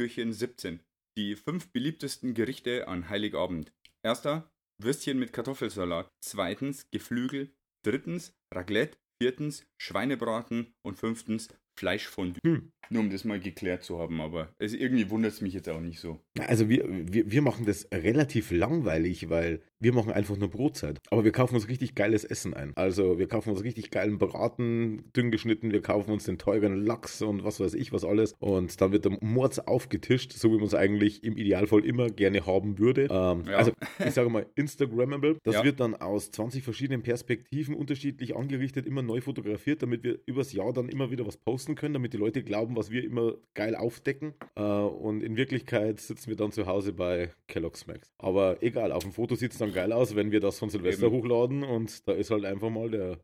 Türchen 0.00 0.32
17. 0.32 0.80
Die 1.18 1.36
fünf 1.36 1.72
beliebtesten 1.72 2.32
Gerichte 2.32 2.88
an 2.88 3.10
Heiligabend. 3.10 3.70
Erster, 4.02 4.50
Würstchen 4.78 5.18
mit 5.18 5.34
Kartoffelsalat. 5.34 6.08
Zweitens, 6.24 6.88
Geflügel. 6.90 7.54
Drittens, 7.84 8.32
Raclette. 8.50 8.96
Viertens, 9.20 9.66
Schweinebraten. 9.76 10.72
Und 10.80 10.96
fünftens, 10.96 11.48
Fleischfondue. 11.80 12.40
Hm. 12.44 12.72
Nur 12.92 13.02
um 13.04 13.10
das 13.10 13.24
mal 13.24 13.38
geklärt 13.38 13.84
zu 13.84 14.00
haben, 14.00 14.20
aber 14.20 14.48
es, 14.58 14.74
irgendwie 14.74 15.08
wundert 15.10 15.32
es 15.32 15.40
mich 15.40 15.54
jetzt 15.54 15.68
auch 15.68 15.80
nicht 15.80 16.00
so. 16.00 16.18
Also 16.48 16.68
wir, 16.68 16.84
wir, 16.88 17.30
wir 17.30 17.40
machen 17.40 17.64
das 17.64 17.86
relativ 17.92 18.50
langweilig, 18.50 19.30
weil 19.30 19.60
wir 19.78 19.92
machen 19.94 20.10
einfach 20.12 20.36
nur 20.36 20.48
Brotzeit. 20.50 20.98
Aber 21.10 21.22
wir 21.24 21.30
kaufen 21.30 21.54
uns 21.54 21.68
richtig 21.68 21.94
geiles 21.94 22.24
Essen 22.24 22.52
ein. 22.52 22.72
Also 22.74 23.16
wir 23.20 23.28
kaufen 23.28 23.50
uns 23.50 23.62
richtig 23.62 23.92
geilen 23.92 24.18
Braten, 24.18 25.04
dünn 25.16 25.30
geschnitten, 25.30 25.70
wir 25.70 25.82
kaufen 25.82 26.10
uns 26.10 26.24
den 26.24 26.36
teuren 26.36 26.84
Lachs 26.84 27.22
und 27.22 27.44
was 27.44 27.60
weiß 27.60 27.74
ich 27.74 27.92
was 27.92 28.04
alles. 28.04 28.34
Und 28.40 28.80
dann 28.80 28.90
wird 28.90 29.04
der 29.04 29.16
Mords 29.20 29.60
aufgetischt, 29.60 30.32
so 30.32 30.50
wie 30.50 30.56
man 30.56 30.66
es 30.66 30.74
eigentlich 30.74 31.22
im 31.22 31.36
Idealfall 31.36 31.84
immer 31.84 32.08
gerne 32.10 32.44
haben 32.44 32.80
würde. 32.80 33.02
Ähm, 33.02 33.44
Ja. 33.46 33.56
Also 33.58 33.70
ich 34.04 34.14
sage 34.14 34.30
mal 34.30 34.46
Instagrammable. 34.56 35.38
Das 35.44 35.54
Ja. 35.54 35.64
wird 35.64 35.78
dann 35.78 35.94
aus 35.94 36.32
20 36.32 36.64
verschiedenen 36.64 37.02
Perspektiven 37.02 37.76
unterschiedlich 37.76 38.34
angerichtet, 38.34 38.84
immer 38.84 39.02
neu 39.02 39.20
fotografiert, 39.20 39.82
damit 39.82 40.02
wir 40.02 40.18
übers 40.26 40.52
Jahr 40.52 40.72
dann 40.72 40.88
immer 40.88 41.12
wieder 41.12 41.24
was 41.24 41.36
posten 41.36 41.69
können, 41.74 41.94
damit 41.94 42.12
die 42.12 42.16
Leute 42.18 42.42
glauben, 42.42 42.76
was 42.76 42.90
wir 42.90 43.04
immer 43.04 43.34
geil 43.54 43.74
aufdecken. 43.74 44.34
Äh, 44.56 44.62
und 44.62 45.22
in 45.22 45.36
Wirklichkeit 45.36 46.00
sitzen 46.00 46.28
wir 46.28 46.36
dann 46.36 46.52
zu 46.52 46.66
Hause 46.66 46.92
bei 46.92 47.32
Kellogg's 47.48 47.86
Max. 47.86 48.10
Aber 48.18 48.62
egal, 48.62 48.92
auf 48.92 49.02
dem 49.02 49.12
Foto 49.12 49.34
sieht 49.34 49.52
es 49.52 49.58
dann 49.58 49.72
geil 49.72 49.92
aus, 49.92 50.14
wenn 50.14 50.30
wir 50.30 50.40
das 50.40 50.58
von 50.58 50.70
Silvester 50.70 51.06
Eben. 51.06 51.16
hochladen 51.16 51.62
und 51.64 52.06
da 52.08 52.12
ist 52.12 52.30
halt 52.30 52.44
einfach 52.44 52.70
mal 52.70 52.90
der 52.90 53.18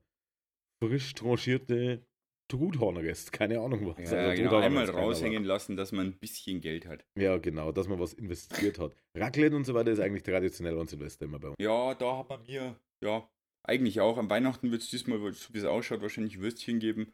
frisch 0.83 1.15
tranchierte 1.15 2.05
Truthornrest. 2.49 3.33
Keine 3.33 3.61
Ahnung 3.61 3.87
was. 3.87 4.11
Ja, 4.11 4.19
Also 4.19 4.43
genau, 4.43 4.57
einmal 4.57 4.89
raushängen 4.89 5.45
lassen, 5.45 5.77
dass 5.77 5.91
man 5.93 6.07
ein 6.09 6.19
bisschen 6.19 6.61
Geld 6.61 6.87
hat. 6.87 7.05
Ja, 7.19 7.39
genau, 7.39 7.73
dass 7.73 7.89
man 7.89 7.99
was 7.99 8.13
investiert 8.13 8.79
hat. 8.79 8.95
Raclette 9.17 9.57
und 9.57 9.65
so 9.65 9.75
weiter 9.75 9.91
ist 9.91 10.01
eigentlich 10.01 10.23
traditionell 10.23 10.79
an 10.79 10.87
Silvester 10.87 11.25
immer 11.25 11.39
bei 11.41 11.49
uns. 11.49 11.57
Ja, 11.59 11.95
da 11.95 12.19
hat 12.19 12.29
bei 12.29 12.39
mir, 12.39 12.77
ja, 13.03 13.29
eigentlich 13.65 14.01
auch. 14.01 14.17
Am 14.17 14.31
Weihnachten 14.31 14.71
wird 14.71 14.83
es 14.83 14.91
diesmal, 14.91 15.19
so 15.33 15.55
wie 15.55 15.59
es 15.59 15.65
ausschaut, 15.65 16.03
wahrscheinlich 16.03 16.41
Würstchen 16.41 16.79
geben. 16.79 17.13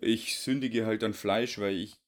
Ich 0.00 0.38
sündige 0.38 0.86
halt 0.86 1.02
dann 1.02 1.14
Fleisch, 1.14 1.58
weil 1.58 1.76
ich 1.76 2.00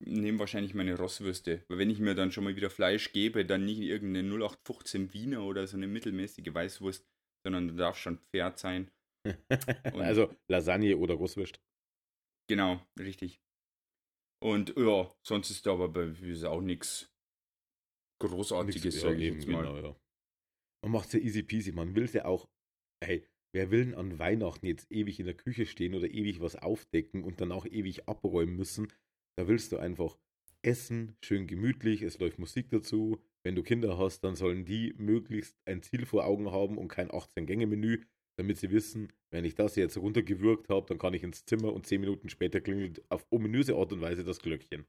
nehme 0.00 0.38
wahrscheinlich 0.38 0.74
meine 0.74 0.96
Rosswürste. 0.96 1.64
Weil 1.68 1.78
wenn 1.78 1.90
ich 1.90 1.98
mir 1.98 2.14
dann 2.14 2.32
schon 2.32 2.44
mal 2.44 2.56
wieder 2.56 2.70
Fleisch 2.70 3.12
gebe, 3.12 3.44
dann 3.44 3.64
nicht 3.64 3.80
irgendeine 3.80 4.28
0815 4.28 5.12
Wiener 5.12 5.42
oder 5.44 5.66
so 5.66 5.76
eine 5.76 5.86
mittelmäßige 5.86 6.52
Weißwurst, 6.52 7.06
sondern 7.44 7.68
da 7.68 7.74
darf 7.74 7.98
schon 7.98 8.18
Pferd 8.18 8.58
sein. 8.58 8.90
Also 9.94 10.34
Lasagne 10.48 10.98
oder 10.98 11.14
Russwurst. 11.14 11.58
Genau, 12.46 12.84
richtig. 12.98 13.40
Und 14.42 14.76
ja, 14.76 15.10
sonst 15.26 15.50
ist 15.50 15.64
da 15.64 15.72
aber 15.72 15.88
bei 15.88 16.04
ist 16.04 16.44
auch 16.44 16.60
nichts 16.60 17.10
Großartiges, 18.20 19.00
sage 19.00 19.16
ich 19.16 19.34
jetzt 19.34 19.48
mal. 19.48 19.64
Genau, 19.64 19.76
ja. 19.76 19.96
Man 20.82 20.92
macht 20.92 21.06
es 21.06 21.14
ja 21.14 21.20
easy 21.20 21.42
peasy. 21.42 21.72
Man 21.72 21.94
will 21.94 22.04
es 22.04 22.12
ja 22.12 22.26
auch. 22.26 22.48
Hey, 23.02 23.26
wer 23.54 23.70
will 23.70 23.84
denn 23.84 23.94
an 23.94 24.18
Weihnachten 24.18 24.66
jetzt 24.66 24.90
ewig 24.90 25.20
in 25.20 25.26
der 25.26 25.34
Küche 25.34 25.64
stehen 25.64 25.94
oder 25.94 26.10
ewig 26.10 26.40
was 26.40 26.56
aufdecken 26.56 27.22
und 27.22 27.40
dann 27.40 27.52
auch 27.52 27.66
ewig 27.66 28.08
abräumen 28.08 28.56
müssen? 28.56 28.88
Da 29.38 29.48
willst 29.48 29.72
du 29.72 29.78
einfach 29.78 30.18
essen, 30.62 31.16
schön 31.24 31.46
gemütlich, 31.46 32.02
es 32.02 32.18
läuft 32.18 32.38
Musik 32.38 32.68
dazu. 32.70 33.20
Wenn 33.44 33.54
du 33.54 33.62
Kinder 33.62 33.98
hast, 33.98 34.24
dann 34.24 34.34
sollen 34.34 34.64
die 34.64 34.94
möglichst 34.96 35.56
ein 35.66 35.82
Ziel 35.82 36.06
vor 36.06 36.24
Augen 36.24 36.50
haben 36.50 36.78
und 36.78 36.88
kein 36.88 37.10
18-Gänge-Menü, 37.10 38.00
damit 38.38 38.56
sie 38.58 38.70
wissen, 38.70 39.12
wenn 39.30 39.44
ich 39.44 39.54
das 39.54 39.76
jetzt 39.76 39.96
runtergewürgt 39.98 40.68
habe, 40.68 40.86
dann 40.88 40.98
kann 40.98 41.14
ich 41.14 41.22
ins 41.22 41.44
Zimmer 41.44 41.72
und 41.72 41.86
10 41.86 42.00
Minuten 42.00 42.28
später 42.28 42.60
klingelt 42.60 43.04
auf 43.10 43.26
ominöse 43.30 43.76
Art 43.76 43.92
und 43.92 44.00
Weise 44.00 44.24
das 44.24 44.38
Glöckchen. 44.40 44.86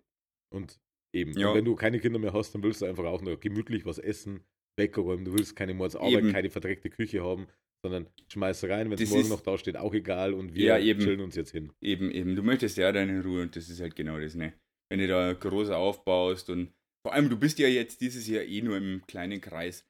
Und 0.53 0.79
eben, 1.13 1.33
Ja. 1.37 1.49
und 1.49 1.55
wenn 1.55 1.65
du 1.65 1.75
keine 1.75 1.99
Kinder 1.99 2.17
mehr 2.17 2.33
hast, 2.33 2.55
dann 2.55 2.63
willst 2.63 2.81
du 2.81 2.85
einfach 2.85 3.05
auch 3.05 3.21
nur 3.21 3.39
gemütlich 3.39 3.85
was 3.85 3.99
essen, 3.99 4.43
wegräumen. 4.77 5.25
Du 5.25 5.33
willst 5.33 5.55
keine 5.55 5.73
Mordsarbeit, 5.73 6.31
keine 6.31 6.49
verdreckte 6.49 6.89
Küche 6.89 7.23
haben, 7.23 7.47
sondern 7.85 8.07
schmeiß 8.31 8.63
rein, 8.63 8.89
wenn 8.89 8.97
es 8.99 9.09
morgen 9.11 9.29
noch 9.29 9.41
da 9.41 9.57
steht, 9.59 9.77
auch 9.77 9.93
egal. 9.93 10.33
Und 10.33 10.55
wir 10.55 10.65
Ja, 10.65 10.77
eben. 10.79 11.01
chillen 11.01 11.21
uns 11.21 11.35
jetzt 11.35 11.51
hin. 11.51 11.71
Eben, 11.81 12.09
eben. 12.09 12.35
Du 12.35 12.41
möchtest 12.41 12.77
ja 12.77 12.91
deine 12.91 13.23
Ruhe 13.23 13.43
und 13.43 13.55
das 13.55 13.69
ist 13.69 13.79
halt 13.79 13.95
genau 13.95 14.19
das, 14.19 14.33
ne? 14.33 14.53
Wenn 14.89 14.99
du 14.99 15.07
da 15.07 15.33
groß 15.33 15.69
aufbaust 15.69 16.49
und 16.49 16.73
vor 17.05 17.13
allem 17.13 17.29
du 17.29 17.37
bist 17.37 17.59
ja 17.59 17.67
jetzt 17.67 18.01
dieses 18.01 18.27
Jahr 18.27 18.43
eh 18.43 18.61
nur 18.61 18.77
im 18.77 19.05
kleinen 19.05 19.39
Kreis, 19.39 19.87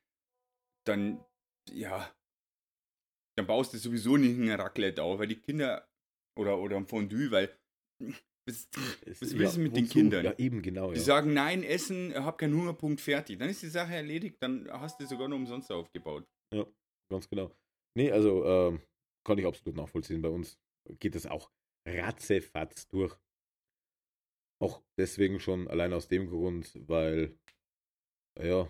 dann, 0.86 1.24
ja, 1.72 2.14
dann 3.38 3.48
baust 3.48 3.74
du 3.74 3.78
sowieso 3.78 4.18
nicht 4.18 4.38
ein 4.38 4.50
Raclette 4.50 5.02
auf, 5.02 5.20
weil 5.20 5.28
die 5.28 5.40
Kinder, 5.40 5.88
oder, 6.38 6.60
oder 6.60 6.76
ein 6.78 6.88
Fondue, 6.88 7.32
weil, 7.32 7.50
was, 8.48 8.70
was 9.22 9.38
willst 9.38 9.56
du 9.56 9.62
mit 9.62 9.76
den? 9.76 9.88
Kindern? 9.88 10.26
Ja, 10.26 10.38
eben, 10.38 10.62
genau. 10.62 10.92
Die 10.92 10.98
Ja. 10.98 11.04
sagen, 11.04 11.34
nein, 11.34 11.64
essen, 11.64 12.14
hab 12.14 12.38
keinen 12.38 12.56
Hungerpunkt, 12.56 13.00
fertig. 13.02 13.40
Dann 13.40 13.50
ist 13.50 13.64
die 13.64 13.70
Sache 13.70 13.96
erledigt, 13.96 14.38
dann 14.42 14.70
hast 14.70 15.00
du 15.00 15.06
sogar 15.06 15.28
noch 15.28 15.38
umsonst 15.38 15.72
aufgebaut. 15.72 16.28
Ganz 17.10 17.30
genau. 17.30 17.52
Nee, 17.98 18.12
also 18.12 18.46
ähm, 18.46 18.82
kann 19.26 19.38
ich 19.38 19.46
absolut 19.46 19.76
nachvollziehen. 19.78 20.22
Bei 20.22 20.30
uns 20.30 20.60
geht 21.00 21.16
es 21.16 21.26
auch 21.26 21.52
ratzefatz 21.88 22.88
durch. 22.90 23.18
Auch 24.62 24.84
deswegen 24.98 25.40
schon 25.40 25.68
allein 25.68 25.94
aus 25.94 26.08
dem 26.08 26.28
Grund, 26.28 26.80
weil, 26.88 27.38
ja, 28.40 28.70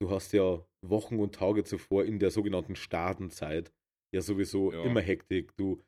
du 0.00 0.10
hast 0.10 0.32
ja 0.32 0.64
Wochen 0.84 1.18
und 1.18 1.34
Tage 1.34 1.64
zuvor 1.64 2.04
in 2.04 2.18
der 2.18 2.30
sogenannten 2.30 2.76
Stadenzeit 2.76 3.72
ja 4.14 4.20
sowieso 4.20 4.72
Ja. 4.72 4.84
immer 4.84 5.00
Hektik. 5.00 5.56
Du 5.56 5.82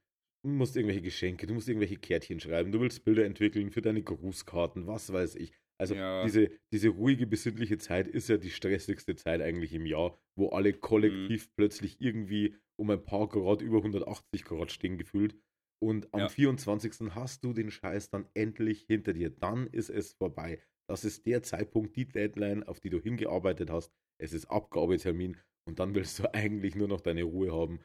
musst 0.46 0.76
irgendwelche 0.76 1.02
Geschenke, 1.02 1.46
du 1.46 1.54
musst 1.54 1.68
irgendwelche 1.68 1.96
Kärtchen 1.96 2.40
schreiben, 2.40 2.72
du 2.72 2.80
willst 2.80 3.04
Bilder 3.04 3.24
entwickeln 3.24 3.70
für 3.70 3.82
deine 3.82 4.02
Grußkarten, 4.02 4.86
was 4.86 5.12
weiß 5.12 5.36
ich. 5.36 5.52
Also 5.80 5.94
Ja. 5.94 6.24
diese, 6.24 6.50
diese 6.72 6.90
ruhige, 6.90 7.26
besinnliche 7.26 7.78
Zeit 7.78 8.06
ist 8.08 8.28
ja 8.28 8.36
die 8.36 8.50
stressigste 8.50 9.16
Zeit 9.16 9.40
eigentlich 9.40 9.72
im 9.72 9.86
Jahr, 9.86 10.18
wo 10.36 10.50
alle 10.50 10.72
kollektiv 10.74 11.46
Mhm. 11.48 11.52
plötzlich 11.56 12.00
irgendwie 12.00 12.56
um 12.78 12.90
ein 12.90 13.02
paar 13.04 13.28
Grad 13.28 13.62
über 13.62 13.82
180 13.82 14.44
Grad 14.44 14.70
stehen 14.72 14.98
gefühlt. 14.98 15.36
Und 15.82 16.12
am 16.12 16.20
Ja. 16.20 16.28
24. 16.28 17.14
hast 17.14 17.42
du 17.44 17.52
den 17.54 17.70
Scheiß 17.70 18.10
dann 18.10 18.28
endlich 18.34 18.82
hinter 18.82 19.14
dir. 19.14 19.30
Dann 19.30 19.66
ist 19.66 19.88
es 19.90 20.12
vorbei. 20.12 20.60
Das 20.88 21.04
ist 21.04 21.24
der 21.26 21.42
Zeitpunkt, 21.42 21.96
die 21.96 22.06
Deadline, 22.06 22.62
auf 22.64 22.80
die 22.80 22.90
du 22.90 23.00
hingearbeitet 23.00 23.70
hast. 23.70 23.90
Es 24.20 24.32
ist 24.34 24.46
Abgabetermin 24.46 25.38
und 25.66 25.78
dann 25.78 25.94
willst 25.94 26.18
du 26.18 26.24
eigentlich 26.34 26.74
nur 26.74 26.88
noch 26.88 27.00
deine 27.00 27.22
Ruhe 27.22 27.52
haben 27.52 27.80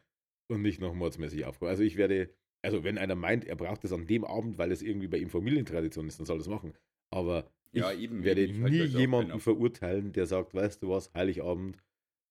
und 0.52 0.62
nicht 0.62 0.82
noch 0.82 0.94
mordsmäßig 0.94 1.46
aufkommen. 1.46 1.70
Also 1.70 1.84
ich 1.84 1.96
werde, 1.96 2.34
also 2.64 2.84
wenn 2.84 2.98
einer 2.98 3.16
meint, 3.16 3.46
er 3.46 3.56
braucht 3.56 3.86
es 3.86 3.94
an 3.94 4.08
dem 4.08 4.26
Abend, 4.26 4.58
weil 4.58 4.72
es 4.72 4.82
irgendwie 4.82 5.08
bei 5.08 5.18
ihm 5.18 5.30
Familientradition 5.30 6.08
ist, 6.08 6.20
dann 6.20 6.26
soll 6.26 6.38
er 6.38 6.42
es 6.42 6.48
machen. 6.50 6.74
Aber 7.14 7.50
Ja, 7.76 7.92
ich 7.92 8.02
eben, 8.02 8.24
werde. 8.24 8.42
Ich 8.42 8.62
halte 8.62 8.76
nie 8.76 8.84
jemanden 8.84 9.32
genau. 9.32 9.40
verurteilen, 9.40 10.14
der 10.14 10.26
sagt, 10.26 10.54
weißt 10.54 10.84
du 10.84 10.90
was, 10.90 11.14
Heiligabend, 11.14 11.78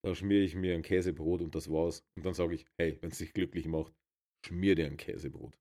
da 0.05 0.15
schmiere 0.15 0.43
ich 0.43 0.55
mir 0.55 0.75
ein 0.75 0.83
Käsebrot 0.83 1.41
und 1.41 1.55
das 1.55 1.71
war's. 1.71 2.05
Und 2.17 2.27
dann 2.27 2.35
sage 2.35 2.55
ich, 2.55 2.67
hey, 2.79 2.99
wenn 3.01 3.11
es 3.11 3.19
dich 3.19 3.33
glücklich 3.33 3.67
macht, 3.67 3.95
schmier 4.47 4.75
dir 4.75 4.87
ein 4.87 4.97
Käsebrot. 4.97 5.59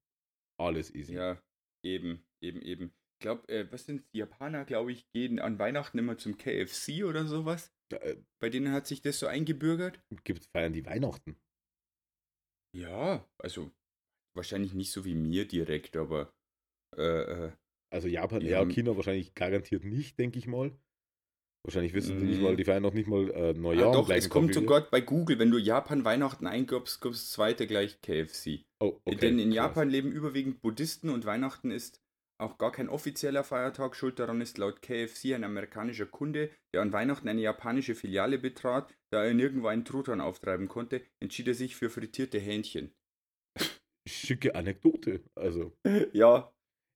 Alles 0.59 0.93
easy. 0.93 1.13
Ja, 1.13 1.41
eben, 1.85 2.23
eben, 2.41 2.61
eben. 2.61 2.93
Ich 3.19 3.23
glaube, 3.23 3.47
äh, 3.47 3.71
was 3.71 3.85
sind 3.85 4.03
die 4.13 4.19
Japaner, 4.19 4.65
glaube 4.65 4.91
ich, 4.91 5.09
gehen 5.13 5.39
an 5.39 5.59
Weihnachten 5.59 5.97
immer 5.97 6.17
zum 6.17 6.37
KFC 6.37 7.05
oder 7.05 7.25
sowas. 7.25 7.71
Äh, 7.93 8.17
Bei 8.41 8.49
denen 8.49 8.73
hat 8.73 8.85
sich 8.85 9.01
das 9.01 9.19
so 9.19 9.27
eingebürgert. 9.27 10.01
gibt 10.23 10.45
feiern 10.53 10.73
die 10.73 10.85
Weihnachten. 10.85 11.37
Ja, 12.75 13.25
also 13.41 13.71
wahrscheinlich 14.35 14.73
nicht 14.73 14.91
so 14.91 15.05
wie 15.05 15.13
mir 15.13 15.47
direkt, 15.47 15.95
aber 15.95 16.33
äh, 16.97 17.45
äh, 17.47 17.51
Also 17.93 18.07
Japan, 18.07 18.41
ja, 18.41 18.57
haben- 18.59 18.71
China 18.71 18.95
wahrscheinlich 18.95 19.33
garantiert 19.35 19.83
nicht, 19.83 20.17
denke 20.19 20.39
ich 20.39 20.47
mal. 20.47 20.71
Wahrscheinlich 21.65 21.93
wissen 21.93 22.19
die 22.19 22.25
nicht 22.25 22.39
Mm. 22.41 22.43
mal, 22.43 22.55
die 22.57 22.65
feiern 22.65 22.83
noch 22.83 22.93
nicht 22.93 23.07
mal 23.07 23.29
äh, 23.31 23.53
Neujahr. 23.53 23.89
ah, 23.89 23.93
doch, 23.93 24.09
es 24.09 24.27
kommt 24.29 24.49
wir. 24.49 24.55
sogar 24.55 24.81
bei 24.89 24.99
Google, 24.99 25.39
wenn 25.39 25.49
du 25.51 25.57
Japan 25.57 26.03
Weihnachten 26.03 26.45
eingibst, 26.45 26.99
gibt 26.99 27.15
es 27.15 27.31
zweite 27.31 27.67
gleich 27.67 28.01
KFC. 28.01 28.65
Oh, 28.81 28.99
okay, 29.05 29.15
Denn 29.15 29.39
in 29.39 29.49
krass. 29.49 29.55
Japan 29.55 29.89
leben 29.89 30.11
überwiegend 30.11 30.61
Buddhisten 30.61 31.09
und 31.09 31.25
Weihnachten 31.25 31.71
ist 31.71 32.01
auch 32.41 32.57
gar 32.57 32.73
kein 32.73 32.89
offizieller 32.89 33.45
Feiertag. 33.45 33.95
Schuld 33.95 34.19
daran 34.19 34.41
ist 34.41 34.57
laut 34.57 34.81
KFC 34.81 35.35
ein 35.35 35.45
amerikanischer 35.45 36.05
Kunde, 36.07 36.49
der 36.73 36.81
an 36.81 36.91
Weihnachten 36.91 37.29
eine 37.29 37.39
japanische 37.41 37.95
Filiale 37.95 38.39
betrat. 38.39 38.93
Da 39.11 39.23
er 39.23 39.33
nirgendwo 39.33 39.67
einen 39.67 39.85
Truthahn 39.85 40.19
auftreiben 40.19 40.67
konnte, 40.67 41.01
entschied 41.21 41.47
er 41.47 41.53
sich 41.53 41.77
für 41.77 41.89
frittierte 41.89 42.39
Hähnchen. 42.39 42.91
Schicke 44.05 44.55
Anekdote. 44.55 45.21
Also, 45.35 45.71
Ja, 46.13 46.51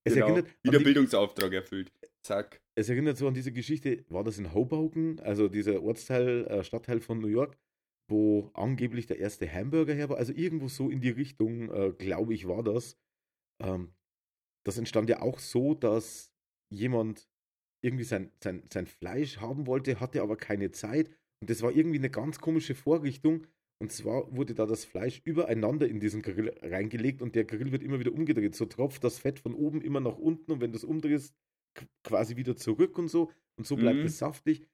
es 0.08 0.14
genau. 0.14 0.28
erinnert 0.28 0.48
wieder 0.64 0.78
die- 0.80 0.84
Bildungsauftrag 0.84 1.54
erfüllt. 1.54 1.92
Zack. 2.24 2.62
Es 2.76 2.90
erinnert 2.90 3.18
so 3.18 3.28
an 3.28 3.34
diese 3.34 3.52
Geschichte, 3.52 4.04
war 4.10 4.24
das 4.24 4.38
in 4.38 4.54
Hoboken, 4.54 5.20
also 5.22 5.48
dieser 5.48 5.82
Ortsteil, 5.82 6.46
äh, 6.48 6.64
Stadtteil 6.64 7.00
von 7.00 7.20
New 7.20 7.28
York, 7.28 7.58
wo 8.10 8.52
angeblich 8.54 9.06
der 9.08 9.20
erste 9.20 9.52
Hamburger 9.52 9.94
her 9.94 10.10
war. 10.10 10.18
Also 10.18 10.34
irgendwo 10.34 10.68
so 10.68 10.90
in 10.90 11.00
die 11.02 11.10
Richtung, 11.10 11.72
äh, 11.72 11.92
glaube 11.98 12.34
ich, 12.34 12.48
war 12.48 12.64
das. 12.64 12.98
Ähm, 13.64 13.94
das 14.66 14.78
entstand 14.78 15.10
ja 15.10 15.22
auch 15.22 15.40
so, 15.40 15.74
dass 15.74 16.34
jemand 16.70 17.30
irgendwie 17.82 18.04
sein, 18.04 18.32
sein, 18.44 18.64
sein 18.74 18.88
Fleisch 18.88 19.38
haben 19.38 19.66
wollte, 19.68 20.00
hatte 20.00 20.22
aber 20.22 20.36
keine 20.36 20.72
Zeit. 20.72 21.10
Und 21.42 21.50
das 21.50 21.62
war 21.62 21.72
irgendwie 21.72 22.00
eine 22.00 22.10
ganz 22.10 22.40
komische 22.40 22.76
Vorrichtung. 22.76 23.48
Und 23.80 23.92
zwar 23.92 24.36
wurde 24.36 24.56
da 24.56 24.66
das 24.66 24.86
Fleisch 24.86 25.22
übereinander 25.24 25.88
in 25.88 26.00
diesen 26.00 26.22
Grill 26.24 26.52
reingelegt 26.62 27.22
und 27.22 27.36
der 27.36 27.46
Grill 27.46 27.72
wird 27.72 27.84
immer 27.84 28.00
wieder 28.00 28.12
umgedreht. 28.12 28.56
So 28.56 28.66
tropft 28.66 29.04
das 29.04 29.20
Fett 29.20 29.40
von 29.40 29.54
oben 29.54 29.82
immer 29.82 30.00
nach 30.00 30.18
unten 30.18 30.52
und 30.52 30.62
wenn 30.62 30.72
du 30.72 30.78
es 30.78 30.84
umdrehst, 30.84 31.36
quasi 32.04 32.36
wieder 32.38 32.56
zurück 32.56 32.98
und 32.98 33.08
so. 33.08 33.32
Und 33.58 33.68
so 33.68 33.76
bleibt 33.76 34.00
Mhm. 34.00 34.06
es 34.06 34.18
saftig. 34.18 34.68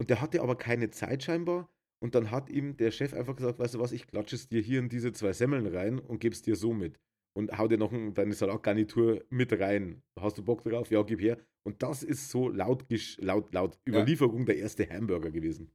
Und 0.00 0.10
der 0.10 0.20
hatte 0.20 0.42
aber 0.42 0.56
keine 0.56 0.90
Zeit 0.90 1.24
scheinbar. 1.24 1.68
Und 2.02 2.14
dann 2.14 2.30
hat 2.30 2.48
ihm 2.48 2.76
der 2.76 2.92
Chef 2.92 3.12
einfach 3.12 3.36
gesagt, 3.36 3.58
weißt 3.58 3.74
du 3.74 3.80
was, 3.80 3.92
ich 3.92 4.06
klatsche 4.06 4.36
es 4.36 4.48
dir 4.48 4.62
hier 4.62 4.78
in 4.78 4.88
diese 4.88 5.12
zwei 5.12 5.32
Semmeln 5.32 5.66
rein 5.66 5.98
und 5.98 6.20
gebe 6.20 6.32
es 6.34 6.40
dir 6.40 6.56
so 6.56 6.72
mit. 6.72 6.98
Und 7.36 7.58
hau 7.58 7.68
dir 7.68 7.78
noch 7.78 7.92
ein, 7.92 8.14
deine 8.14 8.32
Salatgarnitur 8.32 9.22
mit 9.28 9.52
rein. 9.58 10.02
Hast 10.18 10.38
du 10.38 10.42
Bock 10.44 10.62
drauf? 10.64 10.90
Ja, 10.90 11.02
gib 11.02 11.20
her. 11.20 11.38
Und 11.62 11.82
das 11.82 12.02
ist 12.02 12.30
so 12.30 12.48
laut, 12.48 12.86
laut, 13.18 13.52
laut 13.52 13.78
Überlieferung 13.86 14.46
der 14.46 14.56
erste 14.56 14.88
Hamburger 14.88 15.30
gewesen. 15.30 15.70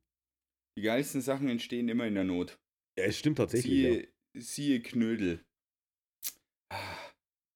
Die 0.77 0.81
geilsten 0.81 1.22
Sachen 1.22 1.48
entstehen 1.50 1.88
immer 1.89 2.06
in 2.06 2.16
der 2.16 2.24
Not. 2.25 2.57
Ja, 2.98 3.06
es 3.06 3.18
stimmt 3.18 3.38
tatsächlich. 3.38 3.81
Ja. 3.81 3.92
Siehe, 3.92 4.07
siehe 4.36 4.81
Knödel. 4.81 5.44
Ah, 6.72 6.98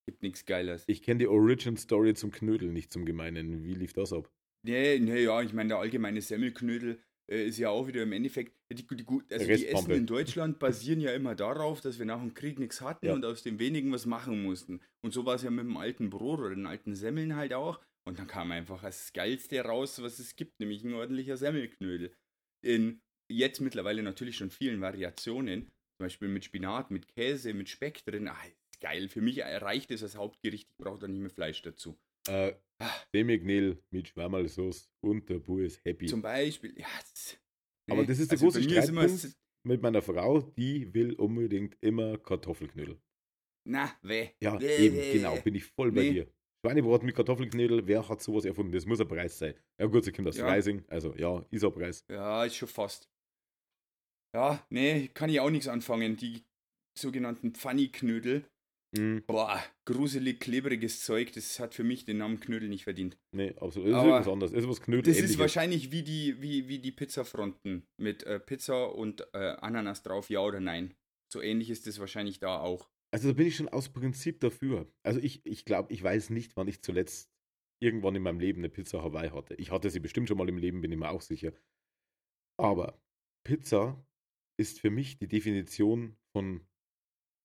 gibt 0.07 0.21
nichts 0.21 0.45
Geiles. 0.45 0.83
Ich 0.87 1.01
kenne 1.01 1.19
die 1.19 1.27
Origin 1.27 1.77
Story 1.77 2.13
zum 2.13 2.31
Knödel, 2.31 2.71
nicht 2.71 2.91
zum 2.91 3.05
Gemeinen. 3.05 3.63
Wie 3.63 3.73
lief 3.73 3.93
das 3.93 4.13
ab? 4.13 4.31
Nee, 4.65 4.99
nee, 4.99 5.23
ja, 5.23 5.41
ich 5.41 5.53
meine, 5.53 5.69
der 5.69 5.77
allgemeine 5.79 6.21
Semmelknödel 6.21 7.01
äh, 7.31 7.45
ist 7.47 7.57
ja 7.57 7.69
auch 7.69 7.87
wieder 7.87 8.03
im 8.03 8.11
Endeffekt, 8.11 8.53
die, 8.71 8.85
die, 8.85 9.03
gut- 9.05 9.31
also 9.31 9.45
die 9.45 9.67
Essen 9.67 9.91
in 9.91 10.05
Deutschland 10.05 10.59
basieren 10.59 10.99
ja 10.99 11.13
immer 11.13 11.35
darauf, 11.35 11.79
dass 11.81 11.97
wir 11.97 12.05
nach 12.05 12.19
dem 12.19 12.33
Krieg 12.33 12.59
nichts 12.59 12.81
hatten 12.81 13.05
Ja. 13.05 13.13
und 13.13 13.23
aus 13.25 13.43
dem 13.43 13.59
wenigen 13.59 13.91
was 13.91 14.05
machen 14.05 14.41
mussten. 14.43 14.81
Und 15.03 15.13
so 15.13 15.25
war 15.25 15.35
es 15.35 15.43
ja 15.43 15.49
mit 15.51 15.65
dem 15.65 15.77
alten 15.77 16.09
Brot 16.09 16.39
oder 16.39 16.55
den 16.55 16.65
alten 16.65 16.95
Semmeln 16.95 17.35
halt 17.35 17.53
auch. 17.53 17.81
Und 18.07 18.19
dann 18.19 18.27
kam 18.27 18.51
einfach 18.51 18.81
das 18.81 19.13
Geilste 19.13 19.61
raus, 19.61 20.01
was 20.01 20.19
es 20.19 20.35
gibt, 20.35 20.59
nämlich 20.59 20.83
ein 20.83 20.93
ordentlicher 20.93 21.37
Semmelknödel. 21.37 22.13
In 22.65 23.01
jetzt 23.29 23.59
mittlerweile 23.61 24.03
natürlich 24.03 24.37
schon 24.37 24.49
vielen 24.49 24.81
Variationen, 24.81 25.63
zum 25.63 26.05
Beispiel 26.05 26.27
mit 26.27 26.45
Spinat, 26.45 26.91
mit 26.91 27.07
Käse, 27.07 27.53
mit 27.53 27.69
Speck 27.69 28.03
drin. 28.05 28.27
Ah, 28.27 28.37
geil. 28.81 29.07
Für 29.09 29.21
mich 29.21 29.39
reicht 29.41 29.91
es 29.91 30.03
als 30.03 30.15
Hauptgericht, 30.15 30.67
ich 30.69 30.77
brauche 30.77 30.99
da 30.99 31.07
nicht 31.07 31.19
mehr 31.21 31.29
Fleisch 31.29 31.61
dazu. 31.61 31.97
Äh, 32.27 32.53
Ah. 32.81 32.89
Mit 33.91 34.07
Schwammerlsauce 34.07 34.89
und 35.01 35.27
der 35.29 35.39
Bub 35.39 35.59
ist 35.59 35.83
happy. 35.83 36.05
Zum 36.05 36.21
Beispiel, 36.21 36.73
ja. 36.79 36.87
Das, 37.01 37.37
Aber 37.91 38.05
das 38.05 38.19
ist 38.19 38.31
der 38.31 38.35
also 38.37 38.45
große 38.45 38.63
Streitpunkt. 38.63 39.35
mit 39.65 39.81
meiner 39.81 40.01
Frau, 40.01 40.39
die 40.41 40.93
will 40.93 41.13
unbedingt 41.15 41.75
immer 41.81 42.17
Kartoffelknödel. 42.17 42.97
Na, 43.67 43.91
weh. 44.01 44.29
Ja, 44.41 44.57
Weh, 44.61 44.77
eben, 44.77 44.95
weh. 44.95 45.11
genau, 45.13 45.35
bin 45.41 45.55
ich 45.55 45.65
voll 45.65 45.91
bei 45.91 46.03
Nee. 46.03 46.11
dir. 46.13 46.27
Schweinebraten 46.65 47.05
mit 47.05 47.15
Kartoffelknödel, 47.15 47.85
wer 47.85 48.07
hat 48.07 48.21
sowas 48.21 48.45
erfunden? 48.45 48.71
Das 48.71 48.85
muss 48.85 49.01
ein 49.01 49.07
Preis 49.09 49.37
sein. 49.37 49.55
Ja 49.77 49.85
gut, 49.87 50.05
sie 50.05 50.13
kommt 50.13 50.29
aus 50.29 50.37
Ja. 50.37 50.45
Freising, 50.45 50.83
also 50.87 51.13
ja, 51.17 51.45
ist 51.51 51.65
ein 51.65 51.73
Preis. 51.73 52.05
Ja, 52.09 52.45
ist 52.45 52.55
schon 52.55 52.67
fast. 52.69 53.09
Ja, 54.35 54.65
nee, 54.69 55.09
kann 55.13 55.29
ich 55.29 55.39
auch 55.39 55.49
nichts 55.49 55.67
anfangen. 55.67 56.15
Die 56.17 56.43
sogenannten 56.97 57.53
Pfanniknödel. 57.53 58.45
Mhm, 58.97 59.23
Boah, 59.27 59.63
gruselig, 59.85 60.39
klebriges 60.39 61.01
Zeug, 61.01 61.31
das 61.33 61.59
hat 61.59 61.75
für 61.75 61.83
mich 61.83 62.05
den 62.05 62.17
Namen 62.17 62.39
Knödel 62.39 62.69
nicht 62.69 62.85
verdient. 62.85 63.19
nee, 63.35 63.51
absolut. 63.57 63.89
Das 63.89 64.01
ist 64.01 64.05
irgendwas 64.05 64.27
anderes. 64.27 64.51
Das 64.51 64.63
ist 64.63 64.69
was 64.69 64.81
Knödel 64.81 65.13
Das 65.13 65.21
ist 65.21 65.37
wahrscheinlich 65.37 65.91
wie 65.91 66.01
die, 66.01 66.41
wie, 66.41 66.67
wie 66.67 66.79
die 66.79 66.91
Pizzafronten 66.91 67.85
mit 67.97 68.23
äh, 68.23 68.39
Pizza 68.39 68.91
und 68.95 69.27
äh, 69.33 69.55
Ananas 69.61 70.01
drauf, 70.01 70.29
ja 70.31 70.39
oder 70.39 70.59
nein. 70.59 70.95
So 71.31 71.39
ähnlich 71.41 71.69
ist 71.69 71.85
es 71.85 71.99
wahrscheinlich 71.99 72.39
da 72.39 72.59
auch. 72.59 72.89
Also 73.11 73.29
da 73.29 73.33
bin 73.35 73.45
ich 73.45 73.55
schon 73.55 73.69
aus 73.69 73.89
Prinzip 73.89 74.39
dafür. 74.39 74.91
Also 75.03 75.19
ich, 75.19 75.45
ich 75.45 75.65
glaube, 75.65 75.93
ich 75.93 76.01
weiß 76.01 76.31
nicht, 76.31 76.55
wann 76.57 76.67
ich 76.67 76.81
zuletzt 76.81 77.29
irgendwann 77.81 78.15
in 78.15 78.23
meinem 78.23 78.39
Leben 78.39 78.61
eine 78.61 78.69
Pizza 78.69 79.03
Hawaii 79.03 79.29
hatte. 79.29 79.53
Ich 79.55 79.69
hatte 79.69 79.91
sie 79.91 79.99
bestimmt 79.99 80.27
schon 80.27 80.37
mal 80.37 80.49
im 80.49 80.57
Leben, 80.57 80.81
bin 80.81 80.91
ich 80.91 80.97
mir 80.97 81.09
auch 81.09 81.21
sicher. 81.21 81.53
Aber 82.57 82.99
Pizza 83.45 84.03
ist 84.59 84.79
für 84.79 84.89
mich 84.89 85.17
die 85.17 85.27
Definition 85.27 86.17
von 86.35 86.67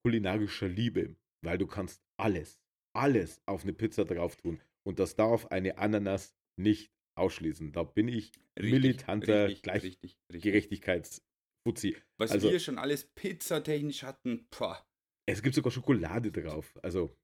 kulinarischer 0.05 0.69
Liebe, 0.69 1.16
weil 1.44 1.58
du 1.58 1.66
kannst 1.66 2.02
alles, 2.20 2.61
alles 2.94 3.40
auf 3.46 3.62
eine 3.62 3.72
Pizza 3.72 4.05
drauf 4.05 4.37
tun. 4.37 4.61
Und 4.87 4.99
das 4.99 5.16
darf 5.16 5.46
eine 5.46 5.78
Ananas 5.78 6.34
nicht 6.61 6.93
ausschließen. 7.16 7.72
Da 7.72 7.84
bin 7.84 8.08
ich 8.08 8.32
militanter 8.61 9.49
richtig, 9.49 9.72
richtig, 9.72 10.19
richtig. 10.31 10.43
Gerechtigkeitsfuzzi. 10.43 11.96
Was 12.19 12.32
Also- 12.32 12.50
wir 12.50 12.58
schon 12.61 12.78
alles 12.78 13.05
pizzatechnisch 13.14 14.02
hatten, 14.02 14.46
pah. 14.50 14.87
Es 15.26 15.43
gibt 15.43 15.55
sogar 15.55 15.70
Schokolade 15.72 16.31
drauf. 16.32 16.78
Also 16.82 17.17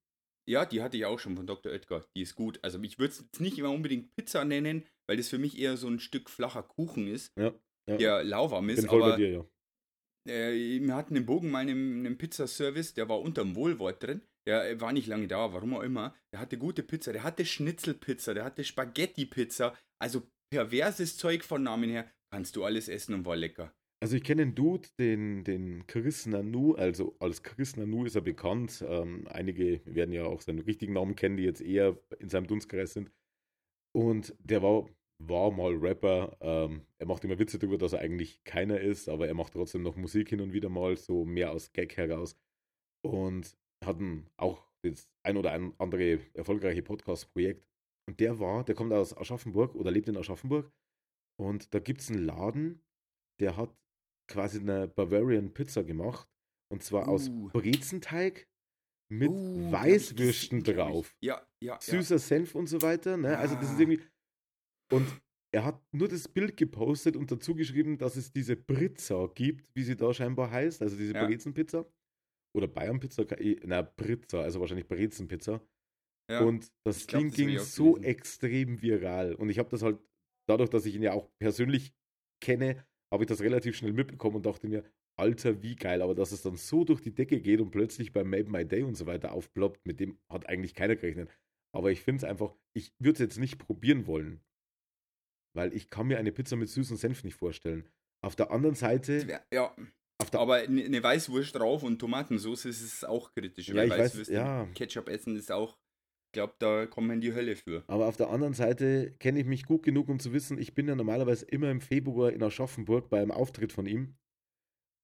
Ja, 0.48 0.64
die 0.64 0.80
hatte 0.82 0.96
ich 0.96 1.04
auch 1.04 1.18
schon 1.18 1.36
von 1.36 1.46
Dr. 1.46 1.70
Oetker. 1.70 2.06
Die 2.16 2.22
ist 2.22 2.34
gut. 2.34 2.58
Also 2.64 2.80
ich 2.82 2.98
würde 2.98 3.12
es 3.12 3.20
jetzt 3.20 3.40
nicht 3.40 3.58
immer 3.58 3.70
unbedingt 3.70 4.16
Pizza 4.16 4.44
nennen, 4.44 4.86
weil 5.06 5.16
das 5.18 5.28
für 5.28 5.38
mich 5.38 5.58
eher 5.58 5.76
so 5.76 5.86
ein 5.86 6.00
Stück 6.00 6.30
flacher 6.30 6.62
Kuchen 6.62 7.06
ist, 7.06 7.30
Ja, 7.36 7.52
ja. 7.88 7.96
der 7.98 8.24
lauwarm 8.24 8.66
bin 8.66 8.76
ist. 8.76 8.86
voll 8.88 9.00
bei 9.00 9.06
Aber 9.08 9.16
dir, 9.16 9.30
ja. 9.30 9.46
Äh, 10.28 10.80
wir 10.80 10.94
hatten 10.94 11.16
einen 11.16 11.26
Bogen 11.26 11.50
mal 11.50 11.62
in 11.62 11.70
einem, 11.70 11.98
in 11.98 12.06
einem 12.06 12.18
Pizzaservice, 12.18 12.94
der 12.94 13.08
war 13.08 13.20
unterm 13.20 13.54
Wohlwort 13.54 14.02
drin. 14.02 14.22
Der 14.46 14.68
äh, 14.68 14.80
war 14.80 14.92
nicht 14.92 15.06
lange 15.06 15.28
da, 15.28 15.52
warum 15.52 15.74
auch 15.74 15.82
immer. 15.82 16.14
Der 16.32 16.40
hatte 16.40 16.58
gute 16.58 16.82
Pizza, 16.82 17.12
der 17.12 17.22
hatte 17.22 17.44
Schnitzelpizza, 17.44 18.34
der 18.34 18.44
hatte 18.44 18.64
Spaghetti-Pizza. 18.64 19.74
Also 20.00 20.22
perverses 20.52 21.16
Zeug 21.16 21.44
von 21.44 21.62
Namen 21.62 21.90
her. 21.90 22.10
Kannst 22.32 22.56
du 22.56 22.64
alles 22.64 22.88
essen 22.88 23.14
und 23.14 23.26
war 23.26 23.36
lecker. 23.36 23.72
Also 24.02 24.16
ich 24.16 24.24
kenne 24.24 24.46
den 24.46 24.54
Dude, 24.54 24.88
den, 24.98 25.44
den 25.44 25.86
Chris 25.86 26.24
Nanu, 26.24 26.74
also 26.74 27.16
als 27.20 27.42
Chris 27.42 27.76
Nanu 27.76 28.06
ist 28.06 28.14
er 28.14 28.22
bekannt. 28.22 28.82
Ähm, 28.86 29.28
einige 29.28 29.82
werden 29.84 30.12
ja 30.12 30.24
auch 30.24 30.40
seinen 30.40 30.60
richtigen 30.60 30.94
Namen 30.94 31.16
kennen, 31.16 31.36
die 31.36 31.42
jetzt 31.42 31.60
eher 31.60 31.98
in 32.18 32.30
seinem 32.30 32.46
Dunstkreis 32.46 32.94
sind. 32.94 33.10
Und 33.92 34.34
der 34.38 34.62
war, 34.62 34.88
war 35.20 35.50
mal 35.50 35.74
Rapper. 35.76 36.36
Ähm, 36.40 36.86
er 36.98 37.06
macht 37.06 37.24
immer 37.24 37.38
Witze 37.38 37.58
darüber, 37.58 37.78
dass 37.78 37.92
er 37.92 38.00
eigentlich 38.00 38.42
keiner 38.44 38.80
ist, 38.80 39.08
aber 39.08 39.28
er 39.28 39.34
macht 39.34 39.52
trotzdem 39.52 39.82
noch 39.82 39.96
Musik 39.96 40.30
hin 40.30 40.40
und 40.40 40.52
wieder 40.52 40.68
mal, 40.68 40.96
so 40.96 41.24
mehr 41.24 41.52
aus 41.52 41.72
Gag 41.72 41.96
heraus. 41.96 42.36
Und 43.02 43.56
hatten 43.84 44.26
auch 44.36 44.66
das 44.82 45.08
ein 45.22 45.36
oder 45.36 45.52
ein 45.52 45.74
andere 45.78 46.20
erfolgreiche 46.34 46.82
Podcast-Projekt. 46.82 47.64
Und 48.08 48.20
der 48.20 48.40
war, 48.40 48.64
der 48.64 48.74
kommt 48.74 48.92
aus 48.92 49.16
Aschaffenburg 49.16 49.74
oder 49.74 49.90
lebt 49.90 50.08
in 50.08 50.16
Aschaffenburg. 50.16 50.72
Und 51.38 51.72
da 51.74 51.78
gibt 51.78 52.00
es 52.00 52.10
einen 52.10 52.24
Laden, 52.24 52.82
der 53.40 53.56
hat 53.56 53.74
quasi 54.28 54.60
eine 54.60 54.88
Bavarian 54.88 55.52
Pizza 55.52 55.84
gemacht. 55.84 56.28
Und 56.72 56.82
zwar 56.82 57.08
aus 57.08 57.28
Uh. 57.28 57.48
Brezenteig 57.48 58.48
mit 59.10 59.30
Uh, 59.30 59.72
Weißwürsten 59.72 60.62
drauf. 60.62 61.16
Ja, 61.20 61.46
ja, 61.62 61.74
ja. 61.74 61.80
Süßer 61.80 62.18
Senf 62.18 62.54
und 62.54 62.68
so 62.68 62.80
weiter. 62.82 63.16
Ne? 63.16 63.36
Also 63.36 63.54
das 63.56 63.72
ist 63.72 63.80
irgendwie. 63.80 64.00
Und 64.92 65.06
er 65.52 65.64
hat 65.64 65.82
nur 65.92 66.08
das 66.08 66.28
Bild 66.28 66.56
gepostet 66.56 67.16
und 67.16 67.30
dazu 67.30 67.54
geschrieben, 67.54 67.98
dass 67.98 68.16
es 68.16 68.32
diese 68.32 68.56
Britza 68.56 69.30
gibt, 69.34 69.74
wie 69.74 69.82
sie 69.82 69.96
da 69.96 70.12
scheinbar 70.14 70.50
heißt, 70.50 70.82
also 70.82 70.96
diese 70.96 71.14
Ja. 71.14 71.26
Brezenpizza. 71.26 71.86
Oder 72.56 72.66
Bayernpizza, 72.66 73.24
na 73.64 73.82
Britza, 73.82 74.42
also 74.42 74.60
wahrscheinlich 74.60 74.88
Brezenpizza. 74.88 75.60
Ja. 76.30 76.44
Und 76.44 76.72
das 76.84 77.06
glaub, 77.06 77.22
Ding 77.22 77.30
das 77.30 77.36
ging 77.36 77.58
so 77.58 77.98
extrem 77.98 78.82
viral. 78.82 79.34
Und 79.34 79.50
ich 79.50 79.58
habe 79.58 79.68
das 79.68 79.82
halt, 79.82 80.00
dadurch, 80.48 80.70
dass 80.70 80.86
ich 80.86 80.94
ihn 80.94 81.02
ja 81.02 81.12
auch 81.12 81.28
persönlich 81.38 81.92
kenne, 82.42 82.84
habe 83.12 83.24
ich 83.24 83.28
das 83.28 83.40
relativ 83.40 83.76
schnell 83.76 83.92
mitbekommen 83.92 84.36
und 84.36 84.46
dachte 84.46 84.68
mir, 84.68 84.84
Alter, 85.18 85.62
wie 85.62 85.76
geil. 85.76 86.02
Aber 86.02 86.14
dass 86.14 86.32
es 86.32 86.42
dann 86.42 86.56
so 86.56 86.84
durch 86.84 87.00
die 87.00 87.14
Decke 87.14 87.40
geht 87.40 87.60
und 87.60 87.70
plötzlich 87.70 88.12
bei 88.12 88.24
Made 88.24 88.50
My 88.50 88.64
Day 88.64 88.82
und 88.82 88.96
so 88.96 89.06
weiter 89.06 89.32
aufploppt, 89.32 89.84
mit 89.86 90.00
dem 90.00 90.18
hat 90.28 90.48
eigentlich 90.48 90.74
keiner 90.74 90.96
gerechnet. 90.96 91.30
Aber 91.72 91.92
ich 91.92 92.00
finde 92.00 92.18
es 92.18 92.24
einfach, 92.24 92.56
ich 92.76 92.92
würde 92.98 93.12
es 93.12 93.18
jetzt 93.18 93.38
nicht 93.38 93.58
probieren 93.58 94.06
wollen. 94.06 94.40
Weil 95.54 95.74
ich 95.74 95.90
kann 95.90 96.06
mir 96.06 96.18
eine 96.18 96.32
Pizza 96.32 96.56
mit 96.56 96.68
süßem 96.68 96.96
Senf 96.96 97.24
nicht 97.24 97.34
vorstellen. 97.34 97.88
Auf 98.22 98.36
der 98.36 98.50
anderen 98.50 98.74
Seite, 98.76 99.26
Ja, 99.52 99.74
der, 100.30 100.40
aber 100.40 100.56
eine 100.56 100.84
eine 100.84 101.02
Weißwurst 101.02 101.54
drauf 101.56 101.82
und 101.82 101.98
Tomatensauce 101.98 102.66
ist 102.66 102.82
es 102.82 103.04
auch 103.04 103.32
kritisch. 103.32 103.68
Ja, 103.68 103.76
weil 103.76 103.86
ich 103.86 103.98
weiß, 103.98 104.28
ja. 104.28 104.66
Ketchup 104.74 105.08
essen 105.08 105.34
ist 105.36 105.50
auch, 105.50 105.78
ich 106.28 106.32
glaube, 106.32 106.54
da 106.58 106.86
kommen 106.86 107.08
wir 107.08 107.14
in 107.14 107.20
die 107.20 107.32
Hölle 107.34 107.56
für. 107.56 107.82
Aber 107.88 108.06
auf 108.06 108.16
der 108.16 108.28
anderen 108.30 108.54
Seite 108.54 109.12
kenne 109.18 109.40
ich 109.40 109.46
mich 109.46 109.64
gut 109.64 109.82
genug, 109.82 110.08
um 110.08 110.20
zu 110.20 110.32
wissen, 110.32 110.58
ich 110.58 110.74
bin 110.74 110.86
ja 110.86 110.94
normalerweise 110.94 111.46
immer 111.46 111.70
im 111.70 111.80
Februar 111.80 112.30
in 112.32 112.42
Aschaffenburg 112.42 113.08
beim 113.08 113.30
Auftritt 113.30 113.72
von 113.72 113.86
ihm. 113.86 114.16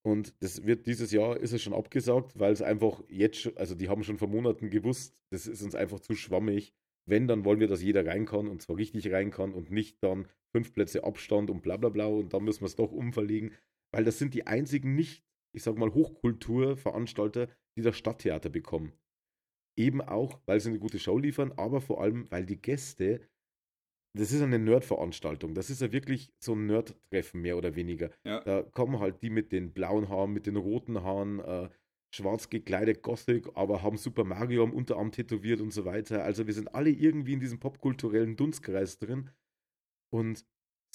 Und 0.05 0.35
das 0.41 0.65
wird 0.65 0.85
dieses 0.85 1.11
Jahr, 1.11 1.37
ist 1.37 1.51
es 1.51 1.61
schon 1.61 1.73
abgesagt, 1.73 2.39
weil 2.39 2.53
es 2.53 2.61
einfach 2.61 3.03
jetzt, 3.09 3.39
schon- 3.41 3.57
also 3.57 3.75
die 3.75 3.89
haben 3.89 4.03
schon 4.03 4.17
vor 4.17 4.29
Monaten 4.29 4.69
gewusst, 4.69 5.21
das 5.31 5.47
ist 5.47 5.61
uns 5.63 5.75
einfach 5.75 5.99
zu 5.99 6.15
schwammig. 6.15 6.73
Wenn, 7.07 7.27
dann 7.27 7.45
wollen 7.45 7.59
wir, 7.59 7.67
dass 7.67 7.81
jeder 7.81 8.05
rein 8.05 8.25
kann 8.25 8.47
und 8.47 8.61
zwar 8.61 8.77
richtig 8.77 9.11
rein 9.11 9.31
kann 9.31 9.53
und 9.53 9.71
nicht 9.71 10.03
dann 10.03 10.27
fünf 10.51 10.73
Plätze 10.73 11.03
Abstand 11.03 11.49
und 11.49 11.61
bla 11.61 11.77
bla 11.77 11.89
bla 11.89 12.07
und 12.07 12.33
dann 12.33 12.43
müssen 12.43 12.61
wir 12.61 12.67
es 12.67 12.75
doch 12.75 12.91
umverlegen. 12.91 13.53
Weil 13.91 14.03
das 14.03 14.19
sind 14.19 14.33
die 14.33 14.45
einzigen 14.45 14.95
nicht, 14.95 15.23
ich 15.53 15.63
sag 15.63 15.77
mal, 15.77 15.93
Hochkulturveranstalter, 15.93 17.47
die 17.77 17.81
das 17.81 17.97
Stadttheater 17.97 18.49
bekommen. 18.49 18.91
Eben 19.77 20.01
auch, 20.01 20.41
weil 20.45 20.59
sie 20.59 20.69
eine 20.69 20.79
gute 20.79 20.99
Show 20.99 21.17
liefern, 21.17 21.53
aber 21.55 21.79
vor 21.79 22.01
allem, 22.01 22.29
weil 22.29 22.45
die 22.45 22.61
Gäste, 22.61 23.21
das 24.13 24.31
ist 24.31 24.41
eine 24.41 24.59
Nerd-Veranstaltung. 24.59 25.53
Das 25.53 25.69
ist 25.69 25.81
ja 25.81 25.91
wirklich 25.91 26.33
so 26.39 26.55
ein 26.55 26.65
Nerd-Treffen, 26.65 27.41
mehr 27.41 27.57
oder 27.57 27.75
weniger. 27.75 28.09
Ja. 28.25 28.41
Da 28.41 28.63
kommen 28.63 28.99
halt 28.99 29.21
die 29.21 29.29
mit 29.29 29.51
den 29.51 29.71
blauen 29.71 30.09
Haaren, 30.09 30.33
mit 30.33 30.47
den 30.47 30.57
roten 30.57 31.03
Haaren, 31.03 31.39
äh, 31.39 31.69
schwarz 32.13 32.49
gekleidet, 32.49 33.03
Gothic, 33.03 33.49
aber 33.55 33.83
haben 33.83 33.97
Super 33.97 34.23
Mario 34.23 34.63
am 34.63 34.73
Unterarm 34.73 35.11
tätowiert 35.11 35.61
und 35.61 35.71
so 35.71 35.85
weiter. 35.85 36.23
Also 36.23 36.47
wir 36.47 36.53
sind 36.53 36.73
alle 36.73 36.89
irgendwie 36.89 37.33
in 37.33 37.39
diesem 37.39 37.59
popkulturellen 37.59 38.35
Dunstkreis 38.35 38.97
drin. 38.97 39.29
Und 40.13 40.45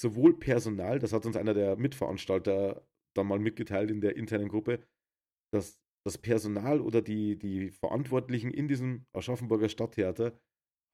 sowohl 0.01 0.37
Personal, 0.37 0.99
das 0.99 1.13
hat 1.13 1.25
uns 1.25 1.37
einer 1.37 1.53
der 1.53 1.75
Mitveranstalter 1.77 2.85
dann 3.15 3.27
mal 3.27 3.39
mitgeteilt 3.39 3.91
in 3.91 4.01
der 4.01 4.15
internen 4.15 4.49
Gruppe, 4.49 4.83
dass 5.53 5.79
das 6.05 6.17
Personal 6.17 6.81
oder 6.81 7.01
die, 7.01 7.37
die 7.37 7.69
Verantwortlichen 7.69 8.51
in 8.51 8.67
diesem 8.67 9.05
Aschaffenburger 9.13 9.69
Stadttheater 9.69 10.37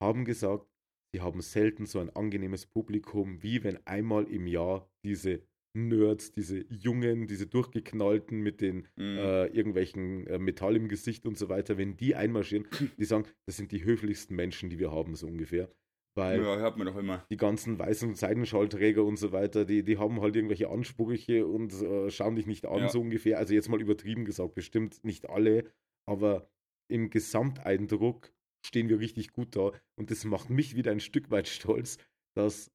haben 0.01 0.25
gesagt, 0.25 0.67
sie 1.13 1.21
haben 1.21 1.41
selten 1.41 1.85
so 1.85 1.99
ein 1.99 2.09
angenehmes 2.15 2.67
Publikum, 2.67 3.41
wie 3.41 3.63
wenn 3.63 3.85
einmal 3.87 4.25
im 4.25 4.47
Jahr 4.47 4.89
diese 5.03 5.41
Nerds, 5.73 6.31
diese 6.31 6.65
Jungen, 6.69 7.27
diese 7.27 7.47
durchgeknallten 7.47 8.39
mit 8.41 8.61
den 8.61 8.87
Mhm. 8.95 9.17
äh, 9.17 9.45
irgendwelchen 9.47 10.25
äh, 10.27 10.39
Metall 10.39 10.75
im 10.75 10.87
Gesicht 10.87 11.25
und 11.25 11.37
so 11.37 11.47
weiter, 11.49 11.77
wenn 11.77 11.95
die 11.97 12.15
einmarschieren, 12.15 12.67
die 12.97 13.05
sagen, 13.05 13.25
das 13.45 13.57
sind 13.57 13.71
die 13.71 13.83
höflichsten 13.83 14.35
Menschen, 14.35 14.69
die 14.69 14.79
wir 14.79 14.91
haben, 14.91 15.15
so 15.15 15.27
ungefähr. 15.27 15.69
Weil 16.15 16.41
ja, 16.41 16.57
hört 16.57 16.75
man 16.77 16.87
doch 16.87 16.97
immer. 16.97 17.23
die 17.29 17.37
ganzen 17.37 17.77
weißen 17.77 18.15
Seidenschallträger 18.15 19.05
und 19.05 19.17
so 19.17 19.31
weiter, 19.31 19.63
die, 19.63 19.83
die 19.83 19.99
haben 19.99 20.19
halt 20.21 20.35
irgendwelche 20.35 20.69
Ansprüche 20.69 21.45
und 21.45 21.71
äh, 21.81 22.09
schauen 22.09 22.35
dich 22.35 22.47
nicht 22.47 22.65
an, 22.65 22.79
Ja. 22.79 22.89
so 22.89 22.99
ungefähr. 22.99 23.37
Also 23.37 23.53
jetzt 23.53 23.69
mal 23.69 23.79
übertrieben 23.79 24.25
gesagt, 24.25 24.55
bestimmt 24.55 25.03
nicht 25.03 25.29
alle, 25.29 25.65
aber 26.07 26.49
im 26.89 27.11
Gesamteindruck 27.11 28.33
stehen 28.65 28.89
wir 28.89 28.99
richtig 28.99 29.31
gut 29.31 29.55
da. 29.55 29.71
Und 29.95 30.11
das 30.11 30.25
macht 30.25 30.49
mich 30.49 30.75
wieder 30.75 30.91
ein 30.91 30.99
Stück 30.99 31.29
weit 31.31 31.47
stolz, 31.47 31.97
dass, 32.35 32.71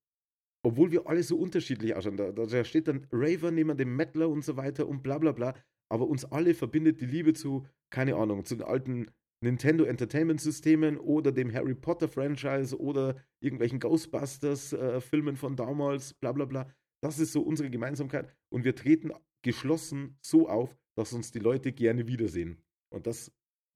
obwohl 0.65 0.91
wir 0.91 1.07
alle 1.07 1.23
so 1.23 1.37
unterschiedlich 1.37 1.95
ausschauen, 1.95 2.17
da, 2.17 2.33
da 2.33 2.65
steht 2.65 2.89
dann 2.89 3.07
Raver 3.13 3.51
neben 3.51 3.77
dem 3.77 3.95
Metaler 3.95 4.29
und 4.29 4.45
so 4.45 4.57
weiter 4.57 4.89
und 4.89 5.03
bla 5.03 5.19
bla 5.19 5.33
bla, 5.33 5.55
aber 5.91 6.09
uns 6.09 6.25
alle 6.25 6.55
verbindet 6.55 7.01
die 7.01 7.07
Liebe 7.07 7.35
zu, 7.35 7.67
keine 7.91 8.17
Ahnung, 8.17 8.45
zu 8.45 8.57
den 8.57 8.65
alten 8.65 9.11
Nintendo 9.43 9.85
Entertainment 9.85 10.41
Systemen 10.41 10.97
oder 10.97 11.31
dem 11.31 11.53
Harry 11.53 11.75
Potter 11.75 12.09
Franchise 12.09 12.79
oder 12.81 13.23
irgendwelchen 13.41 13.79
Ghostbusters 13.79 14.73
äh, 14.73 15.01
Filmen 15.03 15.37
von 15.37 15.55
damals, 15.55 16.15
bla 16.15 16.33
bla 16.33 16.47
bla. 16.47 16.67
Das 17.03 17.19
ist 17.19 17.33
so 17.33 17.43
unsere 17.43 17.69
Gemeinsamkeit 17.69 18.35
und 18.49 18.65
wir 18.65 18.75
treten 18.75 19.13
geschlossen 19.43 20.17
so 20.23 20.49
auf, 20.49 20.75
dass 20.97 21.13
uns 21.13 21.31
die 21.31 21.41
Leute 21.41 21.73
gerne 21.73 22.09
wiedersehen. 22.09 22.65
Und 22.89 23.07
das 23.07 23.31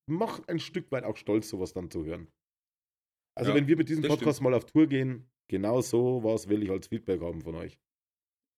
macht 0.06 0.48
ein 0.48 0.58
Stück 0.58 0.90
weit 0.90 1.04
auch 1.04 1.18
stolz, 1.18 1.50
sowas 1.50 1.74
dann 1.74 1.90
zu 1.90 2.06
hören. 2.06 2.28
Also 3.38 3.52
Ja, 3.52 3.56
wenn 3.56 3.68
wir 3.68 3.76
mit 3.76 3.88
diesem 3.88 4.02
Podcast 4.02 4.42
mal 4.42 4.52
auf 4.52 4.66
Tour 4.66 4.88
gehen, 4.88 5.30
genau 5.46 5.80
so 5.80 6.24
was 6.24 6.48
will 6.48 6.60
ich 6.64 6.70
als 6.70 6.88
Feedback 6.88 7.20
haben 7.20 7.40
von 7.40 7.54
euch. 7.54 7.78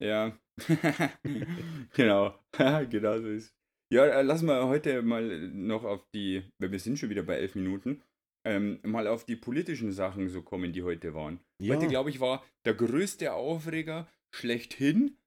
Ja, 0.03 0.39
genau, 1.95 2.35
genau 2.91 3.21
so 3.21 3.29
ist. 3.29 3.55
Ja, 3.93 4.07
äh, 4.07 4.23
lassen 4.23 4.47
wir 4.47 4.67
heute 4.69 5.03
mal 5.03 5.51
noch 5.51 5.85
auf 5.85 6.09
die, 6.15 6.51
weil 6.59 6.73
wir 6.73 6.79
sind 6.79 6.99
schon 6.99 7.11
wieder 7.11 7.23
bei 7.23 7.35
elf 7.37 7.55
Minuten, 7.57 8.03
ähm, 8.47 8.81
mal 8.83 9.07
auf 9.07 9.27
die 9.27 9.37
politischen 9.37 9.93
Sachen 9.93 10.31
so 10.31 10.41
kommen, 10.41 10.73
die 10.73 10.83
heute 10.83 11.13
waren. 11.13 11.41
Ja, 11.61 11.75
Heute, 11.75 11.87
glaube 11.87 12.09
ich, 12.09 12.21
war 12.21 12.43
der 12.65 12.73
größte 12.73 13.35
Aufreger 13.35 14.09
schlechthin, 14.35 15.19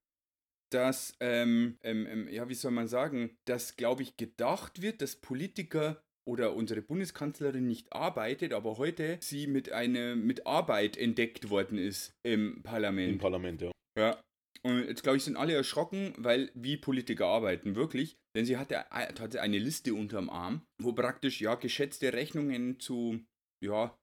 dass, 0.71 1.15
ähm, 1.19 1.77
ähm, 1.83 2.07
ähm, 2.07 2.27
ja, 2.27 2.49
wie 2.49 2.55
soll 2.55 2.71
man 2.71 2.87
sagen, 2.87 3.37
dass, 3.45 3.75
glaube 3.75 4.01
ich, 4.01 4.17
gedacht 4.17 4.81
wird, 4.81 5.03
dass 5.03 5.15
Politiker 5.15 6.02
oder 6.25 6.55
unsere 6.55 6.81
Bundeskanzlerin 6.81 7.67
nicht 7.67 7.91
arbeitet, 7.93 8.53
aber 8.53 8.77
heute 8.77 9.17
sie 9.21 9.47
mit 9.47 9.71
einer 9.71 10.15
mit 10.15 10.45
Arbeit 10.47 10.97
entdeckt 10.97 11.49
worden 11.49 11.77
ist 11.77 12.13
im 12.23 12.63
Parlament. 12.63 13.13
im 13.13 13.17
Parlament, 13.19 13.61
ja. 13.61 13.71
Ja. 13.97 14.21
Und 14.65 14.85
jetzt 14.87 15.03
glaube 15.03 15.17
ich, 15.17 15.23
sind 15.23 15.35
alle 15.35 15.53
erschrocken, 15.53 16.13
weil 16.17 16.49
wie 16.53 16.77
Politiker 16.77 17.27
arbeiten, 17.27 17.75
wirklich. 17.75 18.17
Denn 18.35 18.45
sie 18.45 18.57
hatte, 18.57 18.89
hatte 18.89 19.41
eine 19.41 19.59
Liste 19.59 19.93
unterm 19.93 20.29
Arm, 20.29 20.65
wo 20.81 20.93
praktisch 20.93 21.41
ja 21.41 21.55
geschätzte 21.55 22.13
Rechnungen 22.13 22.79
zu, 22.79 23.19
ja, 23.63 23.97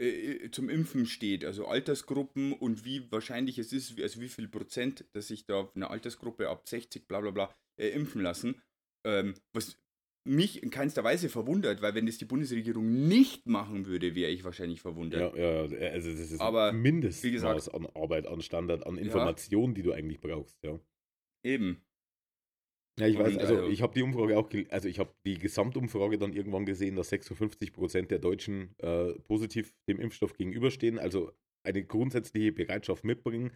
äh, 0.00 0.50
zum 0.50 0.68
Impfen 0.68 1.06
steht. 1.06 1.44
Also 1.44 1.66
Altersgruppen 1.66 2.52
und 2.52 2.84
wie 2.84 3.10
wahrscheinlich 3.10 3.58
es 3.58 3.72
ist, 3.72 4.00
also 4.00 4.20
wie 4.20 4.28
viel 4.28 4.48
Prozent, 4.48 5.06
dass 5.12 5.28
sich 5.28 5.46
da 5.46 5.70
eine 5.74 5.90
Altersgruppe 5.90 6.48
ab 6.48 6.68
60 6.68 7.08
bla 7.08 7.20
bla 7.20 7.30
bla 7.32 7.54
äh, 7.80 7.88
impfen 7.88 8.22
lassen. 8.22 8.62
Ähm, 9.04 9.34
was 9.52 9.76
mich 10.26 10.62
in 10.62 10.70
keinster 10.70 11.04
Weise 11.04 11.28
verwundert, 11.28 11.82
weil 11.82 11.94
wenn 11.94 12.06
das 12.06 12.18
die 12.18 12.24
Bundesregierung 12.24 13.08
nicht 13.08 13.46
machen 13.46 13.86
würde, 13.86 14.14
wäre 14.14 14.30
ich 14.30 14.44
wahrscheinlich 14.44 14.80
verwundert. 14.80 15.36
Ja, 15.36 15.62
ja, 15.66 15.90
also 15.90 16.10
das 16.10 16.30
ist 16.32 16.40
Aber, 16.40 16.72
Mindestmaß 16.72 17.32
gesagt- 17.32 17.74
an 17.74 17.86
Arbeit, 17.94 18.26
an 18.26 18.40
Standard, 18.42 18.86
an 18.86 18.98
Informationen, 18.98 19.74
die 19.74 19.82
du 19.82 19.92
eigentlich 19.92 20.20
brauchst, 20.20 20.62
ja. 20.62 20.78
Eben. 21.44 21.82
Ja, 22.98 23.06
ich 23.06 23.18
weiß, 23.18 23.34
Und, 23.34 23.40
also 23.40 23.56
also- 23.56 23.68
ich 23.68 23.82
habe 23.82 23.94
die 23.94 24.02
Umfrage 24.02 24.38
auch, 24.38 24.50
also 24.70 24.88
ich 24.88 24.98
habe 24.98 25.12
die 25.26 25.38
Gesamtumfrage 25.38 26.18
dann 26.18 26.32
irgendwann 26.32 26.64
gesehen, 26.64 26.96
dass 26.96 27.10
56 27.10 27.72
Prozent 27.72 28.10
der 28.10 28.18
Deutschen 28.18 28.74
äh, 28.78 29.12
positiv 29.20 29.74
dem 29.88 30.00
Impfstoff 30.00 30.32
gegenüberstehen, 30.34 30.98
also 30.98 31.30
eine 31.62 31.84
grundsätzliche 31.84 32.52
Bereitschaft 32.52 33.04
mitbringen. 33.04 33.52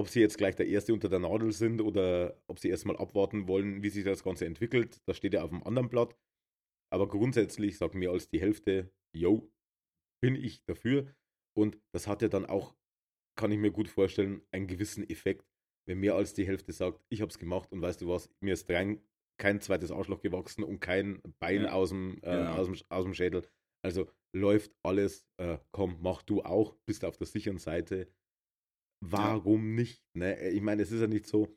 Ob 0.00 0.08
sie 0.08 0.20
jetzt 0.20 0.38
gleich 0.38 0.56
der 0.56 0.66
Erste 0.66 0.94
unter 0.94 1.10
der 1.10 1.18
Nadel 1.18 1.52
sind 1.52 1.82
oder 1.82 2.42
ob 2.46 2.58
sie 2.58 2.70
erstmal 2.70 2.96
abwarten 2.96 3.46
wollen, 3.48 3.82
wie 3.82 3.90
sich 3.90 4.02
das 4.02 4.24
Ganze 4.24 4.46
entwickelt, 4.46 5.02
das 5.06 5.18
steht 5.18 5.34
ja 5.34 5.42
auf 5.42 5.50
dem 5.50 5.62
anderen 5.62 5.90
Blatt. 5.90 6.16
Aber 6.90 7.06
grundsätzlich 7.06 7.76
sagt 7.76 7.94
mehr 7.94 8.10
als 8.10 8.30
die 8.30 8.40
Hälfte, 8.40 8.90
yo, 9.14 9.52
bin 10.22 10.36
ich 10.36 10.64
dafür. 10.64 11.14
Und 11.54 11.78
das 11.94 12.06
hat 12.06 12.22
ja 12.22 12.28
dann 12.28 12.46
auch, 12.46 12.74
kann 13.38 13.52
ich 13.52 13.58
mir 13.58 13.72
gut 13.72 13.88
vorstellen, 13.88 14.40
einen 14.52 14.68
gewissen 14.68 15.06
Effekt, 15.06 15.46
wenn 15.86 16.00
mehr 16.00 16.14
als 16.14 16.32
die 16.32 16.46
Hälfte 16.46 16.72
sagt, 16.72 17.04
ich 17.10 17.20
habe 17.20 17.30
es 17.30 17.38
gemacht 17.38 17.70
und 17.70 17.82
weißt 17.82 18.00
du 18.00 18.08
was, 18.08 18.30
mir 18.42 18.54
ist 18.54 18.70
rein 18.70 19.02
kein 19.38 19.60
zweites 19.60 19.90
Arschloch 19.90 20.22
gewachsen 20.22 20.64
und 20.64 20.80
kein 20.80 21.20
Bein 21.40 21.64
Ja, 21.64 21.72
aus, 21.72 21.90
dem, 21.90 22.16
äh, 22.22 22.36
genau. 22.38 22.54
aus, 22.54 22.66
dem, 22.68 22.76
aus 22.88 23.04
dem 23.04 23.12
Schädel. 23.12 23.46
Also 23.84 24.10
läuft 24.34 24.72
alles, 24.82 25.26
äh, 25.36 25.58
komm, 25.72 25.98
mach 26.00 26.22
du 26.22 26.42
auch, 26.42 26.74
bist 26.86 27.04
auf 27.04 27.18
der 27.18 27.26
sicheren 27.26 27.58
Seite. 27.58 28.08
Warum 29.00 29.74
nicht? 29.74 30.02
Ne? 30.14 30.50
Ich 30.50 30.60
meine, 30.60 30.82
es 30.82 30.92
ist 30.92 31.00
ja 31.00 31.06
nicht 31.06 31.26
so, 31.26 31.56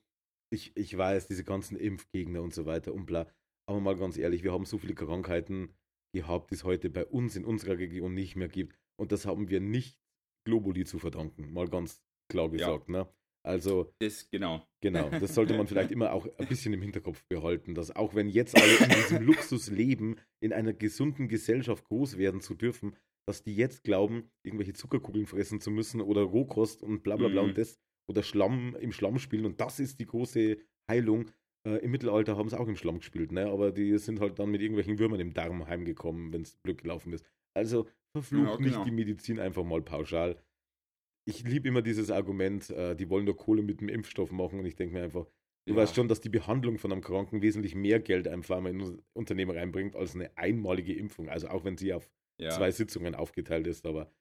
ich, 0.51 0.75
ich 0.75 0.97
weiß, 0.97 1.27
diese 1.27 1.43
ganzen 1.43 1.77
Impfgegner 1.77 2.41
und 2.41 2.53
so 2.53 2.65
weiter 2.65 2.93
und 2.93 3.05
bla. 3.05 3.27
Aber 3.67 3.79
mal 3.79 3.95
ganz 3.95 4.17
ehrlich, 4.17 4.43
wir 4.43 4.51
haben 4.51 4.65
so 4.65 4.77
viele 4.77 4.95
Krankheiten 4.95 5.75
gehabt, 6.13 6.51
die 6.51 6.55
es 6.55 6.63
heute 6.63 6.89
bei 6.89 7.05
uns 7.05 7.35
in 7.35 7.45
unserer 7.45 7.77
Region 7.77 8.13
nicht 8.13 8.35
mehr 8.35 8.49
gibt. 8.49 8.77
Und 8.99 9.11
das 9.11 9.25
haben 9.25 9.49
wir 9.49 9.59
nicht 9.59 9.99
Globuli 10.45 10.85
zu 10.85 10.99
verdanken, 10.99 11.51
mal 11.51 11.67
ganz 11.67 12.03
klar 12.29 12.49
gesagt. 12.49 12.89
Ne? 12.89 13.07
Also 13.45 13.93
Das, 13.99 14.29
genau. 14.29 14.65
Genau, 14.81 15.09
das 15.09 15.35
sollte 15.35 15.57
man 15.57 15.67
vielleicht 15.67 15.91
immer 15.91 16.13
auch 16.13 16.27
ein 16.37 16.47
bisschen 16.47 16.73
im 16.73 16.81
Hinterkopf 16.81 17.23
behalten, 17.27 17.75
dass 17.75 17.95
auch 17.95 18.15
wenn 18.15 18.29
jetzt 18.29 18.55
alle 18.55 18.75
in 18.77 18.89
diesem 18.89 19.23
Luxus 19.25 19.69
leben, 19.69 20.15
in 20.41 20.53
einer 20.53 20.73
gesunden 20.73 21.27
Gesellschaft 21.27 21.83
groß 21.85 22.17
werden 22.17 22.41
zu 22.41 22.53
dürfen, 22.53 22.95
dass 23.27 23.43
die 23.43 23.55
jetzt 23.55 23.83
glauben, 23.83 24.29
irgendwelche 24.43 24.73
Zuckerkugeln 24.73 25.25
fressen 25.25 25.59
zu 25.61 25.71
müssen 25.71 26.01
oder 26.01 26.21
Rohkost 26.21 26.83
und 26.83 27.03
bla 27.03 27.15
bla 27.15 27.27
bla 27.29 27.41
Mhm. 27.43 27.49
und 27.49 27.57
das 27.57 27.79
oder 28.09 28.21
Schlamm 28.23 28.75
im 28.79 28.91
Schlamm 28.91 29.17
spielen 29.19 29.45
und 29.45 29.61
das 29.61 29.79
ist 29.79 29.99
die 29.99 30.05
große 30.05 30.57
Heilung. 30.89 31.31
Äh, 31.65 31.77
Im 31.77 31.91
Mittelalter 31.91 32.35
haben 32.35 32.49
sie 32.49 32.59
auch 32.59 32.67
im 32.67 32.75
Schlamm 32.75 32.97
gespielt, 32.99 33.31
ne? 33.31 33.45
aber 33.47 33.71
die 33.71 33.97
sind 33.97 34.19
halt 34.19 34.37
dann 34.39 34.51
mit 34.51 34.61
irgendwelchen 34.61 34.99
Würmern 34.99 35.21
im 35.21 35.33
Darm 35.33 35.65
heimgekommen, 35.65 36.33
wenn 36.33 36.41
es 36.41 36.61
Glück 36.63 36.81
gelaufen 36.81 37.13
ist. 37.13 37.25
Also 37.55 37.87
verflucht 38.13 38.45
Ja, 38.45 38.57
nicht 38.57 38.73
genau. 38.73 38.83
die 38.83 38.91
Medizin 38.91 39.39
einfach 39.39 39.63
mal 39.63 39.81
pauschal. 39.81 40.37
Ich 41.25 41.43
liebe 41.47 41.69
immer 41.69 41.81
dieses 41.81 42.11
Argument, 42.11 42.69
äh, 42.71 42.95
die 42.95 43.09
wollen 43.09 43.23
nur 43.25 43.37
Kohle 43.37 43.61
mit 43.61 43.79
dem 43.79 43.87
Impfstoff 43.87 44.31
machen 44.31 44.59
und 44.59 44.65
ich 44.65 44.75
denke 44.75 44.95
mir 44.95 45.03
einfach, 45.03 45.25
du 45.65 45.73
Ja. 45.73 45.77
weißt 45.79 45.95
schon, 45.95 46.09
dass 46.09 46.19
die 46.19 46.27
Behandlung 46.29 46.77
von 46.77 46.91
einem 46.91 47.01
Kranken 47.01 47.41
wesentlich 47.41 47.75
mehr 47.75 48.01
Geld 48.01 48.27
einfach 48.27 48.59
mal 48.59 48.69
in 48.69 48.81
ein 48.81 49.01
Unternehmen 49.13 49.51
reinbringt 49.51 49.95
als 49.95 50.15
eine 50.15 50.35
einmalige 50.37 50.93
Impfung. 50.93 51.29
Also 51.29 51.47
auch 51.47 51.63
wenn 51.63 51.77
sie 51.77 51.93
auf 51.93 52.09
Ja. 52.43 52.51
zwei 52.51 52.71
Sitzungen 52.71 53.15
aufgeteilt 53.15 53.67
ist, 53.67 53.85
aber 53.85 54.11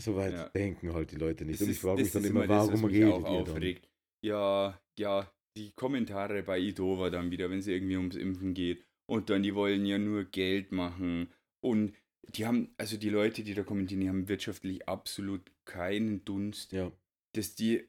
soweit 0.00 0.32
Ja. 0.32 0.48
denken 0.50 0.92
halt 0.94 1.10
die 1.12 1.16
Leute 1.16 1.44
nicht. 1.44 1.60
Das 1.60 1.66
und 1.66 1.72
ich 1.72 1.80
frage 1.80 2.02
mich 2.02 2.12
das 2.12 2.22
dann 2.22 2.30
immer, 2.30 2.46
das, 2.46 2.68
warum 2.68 2.82
mich 2.82 2.94
redet 2.94 3.12
auch 3.12 3.18
ihr 3.32 3.44
dann? 3.44 3.50
aufregt. 3.54 3.90
Ja, 4.24 4.80
ja, 4.98 5.32
die 5.56 5.72
Kommentare 5.72 6.42
bei 6.42 6.58
Idova 6.58 7.10
dann 7.10 7.30
wieder, 7.30 7.50
wenn 7.50 7.58
es 7.58 7.66
irgendwie 7.66 7.96
ums 7.96 8.16
Impfen 8.16 8.54
geht. 8.54 8.84
Und 9.10 9.30
dann, 9.30 9.42
die 9.42 9.54
wollen 9.54 9.86
ja 9.86 9.98
nur 9.98 10.24
Geld 10.24 10.70
machen. 10.72 11.32
Und 11.64 11.94
die 12.34 12.46
haben, 12.46 12.74
also 12.76 12.96
die 12.96 13.08
Leute, 13.10 13.42
die 13.42 13.54
da 13.54 13.62
kommentieren, 13.62 14.00
die 14.00 14.08
haben 14.08 14.28
wirtschaftlich 14.28 14.88
absolut 14.88 15.50
keinen 15.64 16.24
Dunst. 16.24 16.72
Ja, 16.72 16.92
dass 17.34 17.54
die 17.54 17.88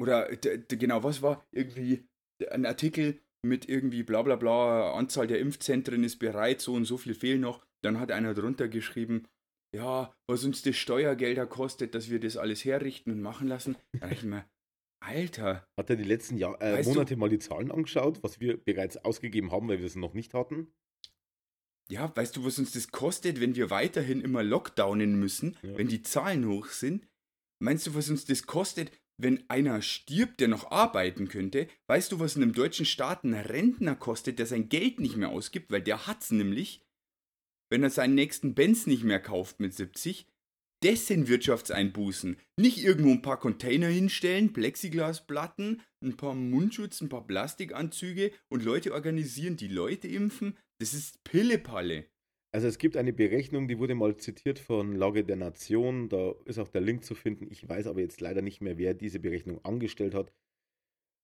oder 0.00 0.28
genau, 0.36 1.02
was 1.02 1.22
war 1.22 1.44
irgendwie 1.52 2.04
ein 2.50 2.66
Artikel 2.66 3.20
mit 3.46 3.68
irgendwie 3.68 4.02
bla 4.02 4.22
bla 4.22 4.36
bla, 4.36 4.92
Anzahl 4.94 5.26
der 5.26 5.38
Impfzentren 5.38 6.02
ist 6.02 6.18
bereit, 6.18 6.60
so 6.60 6.74
und 6.74 6.84
so 6.84 6.96
viel 6.96 7.14
fehlen 7.14 7.40
noch. 7.40 7.64
Dann 7.84 8.00
hat 8.00 8.10
einer 8.10 8.32
drunter 8.34 8.68
geschrieben, 8.68 9.26
ja, 9.76 10.14
was 10.26 10.44
uns 10.44 10.62
das 10.62 10.76
Steuergelder 10.76 11.46
kostet, 11.46 11.94
dass 11.94 12.08
wir 12.10 12.18
das 12.20 12.36
alles 12.36 12.64
herrichten 12.64 13.10
und 13.10 13.20
machen 13.20 13.48
lassen. 13.48 13.76
Da 13.92 13.98
dachte 14.00 14.14
ich 14.14 14.22
mir, 14.22 14.44
Alter, 15.04 15.66
hat 15.76 15.90
er 15.90 15.96
die 15.96 16.04
letzten 16.04 16.38
Jahr, 16.38 16.60
äh, 16.62 16.74
Weißt 16.74 16.88
du- 16.88 16.94
Monate 16.94 17.16
mal 17.16 17.28
die 17.28 17.38
Zahlen 17.40 17.70
angeschaut, 17.70 18.22
was 18.22 18.40
wir 18.40 18.56
bereits 18.56 18.96
ausgegeben 18.96 19.52
haben, 19.52 19.68
weil 19.68 19.80
wir 19.80 19.86
es 19.86 19.96
noch 19.96 20.14
nicht 20.14 20.32
hatten? 20.32 20.72
ja, 21.90 22.10
weißt 22.16 22.36
du, 22.36 22.44
was 22.46 22.58
uns 22.58 22.72
das 22.72 22.88
kostet, 22.90 23.40
wenn 23.40 23.54
wir 23.56 23.68
weiterhin 23.68 24.22
immer 24.22 24.42
lockdownen 24.42 25.16
müssen, 25.20 25.58
Ja. 25.62 25.76
wenn 25.76 25.88
die 25.88 26.02
Zahlen 26.02 26.48
hoch 26.48 26.68
sind? 26.68 27.06
Meinst 27.62 27.86
du, 27.86 27.94
was 27.94 28.08
uns 28.08 28.24
das 28.24 28.46
kostet, 28.46 28.90
wenn 29.20 29.44
einer 29.50 29.82
stirbt, 29.82 30.40
der 30.40 30.48
noch 30.48 30.70
arbeiten 30.70 31.28
könnte? 31.28 31.68
Weißt 31.86 32.10
du, 32.10 32.18
was 32.20 32.36
in 32.36 32.42
einem 32.42 32.54
deutschen 32.54 32.86
Staat 32.86 33.24
ein 33.24 33.34
Rentner 33.34 33.96
kostet, 33.96 34.38
der 34.38 34.46
sein 34.46 34.70
Geld 34.70 34.98
nicht 34.98 35.16
mehr 35.16 35.28
ausgibt, 35.28 35.70
weil 35.70 35.82
der 35.82 36.06
hat's 36.06 36.30
nämlich, 36.30 36.80
wenn 37.74 37.82
er 37.82 37.90
seinen 37.90 38.14
nächsten 38.14 38.54
Benz 38.54 38.86
nicht 38.86 39.02
mehr 39.02 39.18
kauft 39.18 39.58
mit 39.58 39.74
70? 39.74 40.28
Das 40.80 41.08
sind 41.08 41.26
Wirtschaftseinbußen. 41.26 42.36
Nicht 42.56 42.78
irgendwo 42.78 43.10
ein 43.10 43.20
paar 43.20 43.40
Container 43.40 43.88
hinstellen, 43.88 44.52
Plexiglasplatten, 44.52 45.82
ein 46.00 46.16
paar 46.16 46.34
Mundschutz, 46.36 47.00
ein 47.00 47.08
paar 47.08 47.26
Plastikanzüge 47.26 48.30
und 48.48 48.62
Leute 48.62 48.92
organisieren, 48.92 49.56
die 49.56 49.66
Leute 49.66 50.06
impfen. 50.06 50.56
Das 50.78 50.94
ist 50.94 51.24
Pillepalle. 51.24 52.06
Also 52.52 52.68
es 52.68 52.78
gibt 52.78 52.96
eine 52.96 53.12
Berechnung, 53.12 53.66
die 53.66 53.80
wurde 53.80 53.96
mal 53.96 54.16
zitiert 54.18 54.60
von 54.60 54.94
Lage 54.94 55.24
der 55.24 55.34
Nation. 55.34 56.08
Da 56.08 56.32
ist 56.44 56.60
auch 56.60 56.68
der 56.68 56.80
Link 56.80 57.04
zu 57.04 57.16
finden. 57.16 57.50
Ich 57.50 57.68
weiß 57.68 57.88
aber 57.88 58.02
jetzt 58.02 58.20
leider 58.20 58.40
nicht 58.40 58.60
mehr, 58.60 58.78
wer 58.78 58.94
diese 58.94 59.18
Berechnung 59.18 59.64
angestellt 59.64 60.14
hat. 60.14 60.32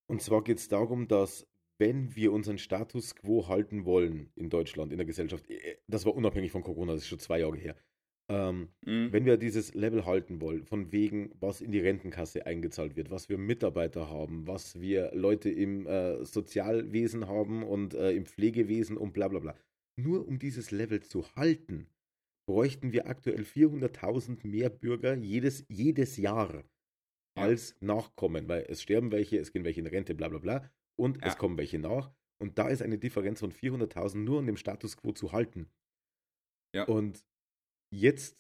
Und 0.08 0.20
zwar 0.20 0.42
geht 0.42 0.58
es 0.58 0.66
darum, 0.66 1.06
dass 1.06 1.46
wenn 1.80 2.14
wir 2.16 2.32
unseren 2.32 2.58
Status 2.58 3.16
quo 3.16 3.48
halten 3.48 3.84
wollen 3.84 4.30
in 4.36 4.50
Deutschland, 4.50 4.92
in 4.92 4.98
der 4.98 5.06
Gesellschaft, 5.06 5.50
äh, 5.50 5.76
das 5.88 6.04
war 6.06 6.14
unabhängig 6.14 6.52
von 6.52 6.62
Corona, 6.62 6.92
das 6.92 7.02
ist 7.02 7.08
schon 7.08 7.18
zwei 7.18 7.40
Jahre 7.40 7.56
her, 7.56 7.76
ähm, 8.28 8.68
Mhm. 8.86 9.12
wenn 9.12 9.24
wir 9.24 9.36
dieses 9.38 9.74
Level 9.74 10.06
halten 10.06 10.40
wollen, 10.40 10.64
von 10.64 10.92
wegen, 10.92 11.32
was 11.40 11.60
in 11.60 11.72
die 11.72 11.80
Rentenkasse 11.80 12.46
eingezahlt 12.46 12.96
wird, 12.96 13.10
was 13.10 13.28
wir 13.28 13.38
Mitarbeiter 13.38 14.08
haben, 14.08 14.46
was 14.46 14.80
wir 14.80 15.10
Leute 15.14 15.50
im 15.50 15.86
äh, 15.86 16.24
Sozialwesen 16.24 17.26
haben 17.26 17.64
und 17.64 17.94
äh, 17.94 18.12
im 18.12 18.26
Pflegewesen 18.26 18.96
und 18.96 19.12
bla 19.12 19.28
bla 19.28 19.40
bla. 19.40 19.56
Nur 19.96 20.28
um 20.28 20.38
dieses 20.38 20.70
Level 20.70 21.00
zu 21.02 21.34
halten, 21.34 21.88
bräuchten 22.46 22.92
wir 22.92 23.06
aktuell 23.08 23.44
400.000 23.44 24.46
mehr 24.46 24.70
Bürger 24.70 25.16
jedes, 25.16 25.64
jedes 25.68 26.16
Jahr 26.16 26.64
Ja. 27.36 27.44
als 27.44 27.76
Nachkommen, 27.80 28.48
weil 28.48 28.64
es 28.68 28.82
sterben 28.82 29.12
welche, 29.12 29.38
es 29.38 29.52
gehen 29.52 29.64
welche 29.64 29.80
in 29.80 29.86
Rente, 29.86 30.14
bla 30.14 30.28
bla 30.28 30.38
bla, 30.38 30.70
und 31.00 31.20
Ja. 31.22 31.28
es 31.28 31.36
kommen 31.36 31.56
welche 31.58 31.78
nach. 31.78 32.12
Und 32.40 32.58
da 32.58 32.68
ist 32.68 32.82
eine 32.82 32.98
Differenz 32.98 33.40
von 33.40 33.52
400.000 33.52 34.24
nur 34.24 34.38
um 34.38 34.46
den 34.46 34.56
Status 34.56 34.96
quo 34.96 35.12
zu 35.12 35.32
halten. 35.32 35.68
Ja. 36.74 36.84
Und 36.84 37.24
jetzt, 37.92 38.36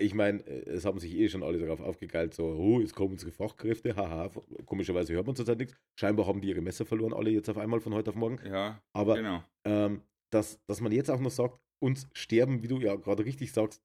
ich 0.00 0.14
meine, 0.14 0.44
es 0.46 0.84
haben 0.84 0.98
sich 0.98 1.14
eh 1.14 1.28
schon 1.28 1.42
alle 1.42 1.58
darauf 1.58 1.80
aufgegeilt, 1.80 2.34
so, 2.34 2.46
oh, 2.46 2.80
jetzt 2.80 2.94
kommen 2.94 3.12
unsere 3.12 3.30
Fachkräfte, 3.32 3.94
haha, 3.96 4.30
komischerweise 4.64 5.12
hört 5.14 5.26
man 5.26 5.36
zurzeit 5.36 5.58
nichts. 5.58 5.76
Scheinbar 5.98 6.26
haben 6.26 6.40
die 6.40 6.48
ihre 6.48 6.60
Messer 6.60 6.84
verloren, 6.86 7.12
alle 7.12 7.30
jetzt 7.30 7.48
auf 7.48 7.58
einmal 7.58 7.80
von 7.80 7.94
heute 7.94 8.10
auf 8.10 8.16
morgen. 8.16 8.44
Ja, 8.46 8.82
Aber 8.92 9.14
genau. 9.16 9.44
ähm, 9.64 10.02
dass, 10.32 10.58
dass 10.66 10.80
man 10.80 10.92
jetzt 10.92 11.10
auch 11.10 11.20
noch 11.20 11.30
sagt, 11.30 11.60
uns 11.82 12.08
sterben, 12.14 12.62
wie 12.62 12.68
du 12.68 12.80
ja 12.80 12.96
gerade 12.96 13.24
richtig 13.24 13.52
sagst, 13.52 13.82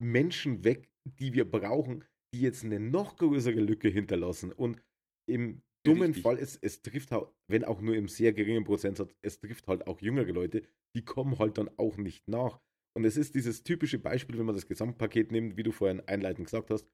Menschen 0.00 0.64
weg, 0.64 0.88
die 1.04 1.32
wir 1.32 1.50
brauchen, 1.50 2.04
die 2.34 2.40
jetzt 2.40 2.64
eine 2.64 2.78
noch 2.78 3.16
größere 3.16 3.60
Lücke 3.60 3.88
hinterlassen. 3.88 4.52
Und 4.52 4.80
im 5.28 5.62
dummen 5.84 6.08
Richtig. 6.08 6.22
Fall, 6.22 6.38
es, 6.38 6.56
es 6.56 6.82
trifft 6.82 7.10
halt, 7.12 7.28
wenn 7.48 7.64
auch 7.64 7.80
nur 7.80 7.94
im 7.94 8.08
sehr 8.08 8.32
geringen 8.32 8.64
Prozentsatz, 8.64 9.14
es 9.22 9.40
trifft 9.40 9.68
halt 9.68 9.86
auch 9.86 10.00
jüngere 10.00 10.32
Leute, 10.32 10.62
die 10.94 11.04
kommen 11.04 11.38
halt 11.38 11.58
dann 11.58 11.70
auch 11.78 11.96
nicht 11.96 12.28
nach. 12.28 12.60
Und 12.94 13.04
es 13.04 13.16
ist 13.16 13.34
dieses 13.34 13.62
typische 13.62 13.98
Beispiel, 13.98 14.38
wenn 14.38 14.46
man 14.46 14.54
das 14.54 14.66
Gesamtpaket 14.66 15.32
nimmt, 15.32 15.56
wie 15.56 15.62
du 15.62 15.72
vorhin 15.72 16.00
einleitend 16.00 16.46
gesagt 16.46 16.70
hast, 16.70 16.86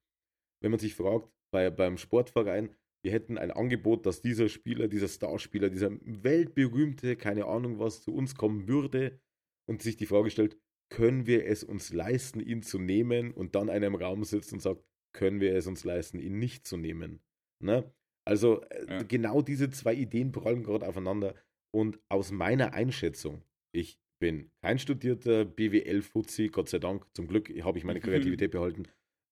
wenn 0.62 0.70
man 0.70 0.80
sich 0.80 0.94
fragt, 0.94 1.30
bei, 1.50 1.70
beim 1.70 1.98
Sportverein, 1.98 2.74
wir 3.02 3.12
hätten 3.12 3.38
ein 3.38 3.50
Angebot, 3.50 4.06
dass 4.06 4.20
dieser 4.20 4.48
Spieler, 4.48 4.88
dieser 4.88 5.08
Starspieler, 5.08 5.70
dieser 5.70 5.90
weltberühmte, 6.02 7.16
keine 7.16 7.46
Ahnung 7.46 7.78
was, 7.78 8.02
zu 8.02 8.14
uns 8.14 8.34
kommen 8.34 8.68
würde 8.68 9.20
und 9.68 9.82
sich 9.82 9.96
die 9.96 10.06
Frage 10.06 10.30
stellt, 10.30 10.58
können 10.90 11.26
wir 11.26 11.46
es 11.46 11.62
uns 11.62 11.92
leisten, 11.92 12.40
ihn 12.40 12.62
zu 12.62 12.78
nehmen 12.78 13.32
und 13.32 13.54
dann 13.54 13.70
einer 13.70 13.86
im 13.86 13.94
Raum 13.94 14.24
sitzt 14.24 14.52
und 14.52 14.60
sagt, 14.60 14.84
können 15.12 15.40
wir 15.40 15.54
es 15.54 15.66
uns 15.66 15.84
leisten, 15.84 16.18
ihn 16.18 16.38
nicht 16.38 16.66
zu 16.66 16.76
nehmen. 16.76 17.20
Ne? 17.60 17.92
Also 18.28 18.62
äh, 18.62 18.86
Ja. 18.88 19.02
genau 19.02 19.42
diese 19.42 19.70
zwei 19.70 19.94
Ideen 19.94 20.32
prallen 20.32 20.62
gerade 20.62 20.86
aufeinander 20.86 21.34
und 21.74 21.98
aus 22.08 22.30
meiner 22.30 22.72
Einschätzung, 22.74 23.42
ich 23.74 23.98
bin 24.20 24.50
kein 24.62 24.78
studierter 24.78 25.44
BWL-Fuzzi, 25.44 26.48
Gott 26.48 26.68
sei 26.68 26.78
Dank, 26.78 27.06
zum 27.14 27.26
Glück 27.28 27.48
habe 27.62 27.78
ich 27.78 27.84
meine 27.84 28.00
Kreativität 28.00 28.50
behalten. 28.50 28.84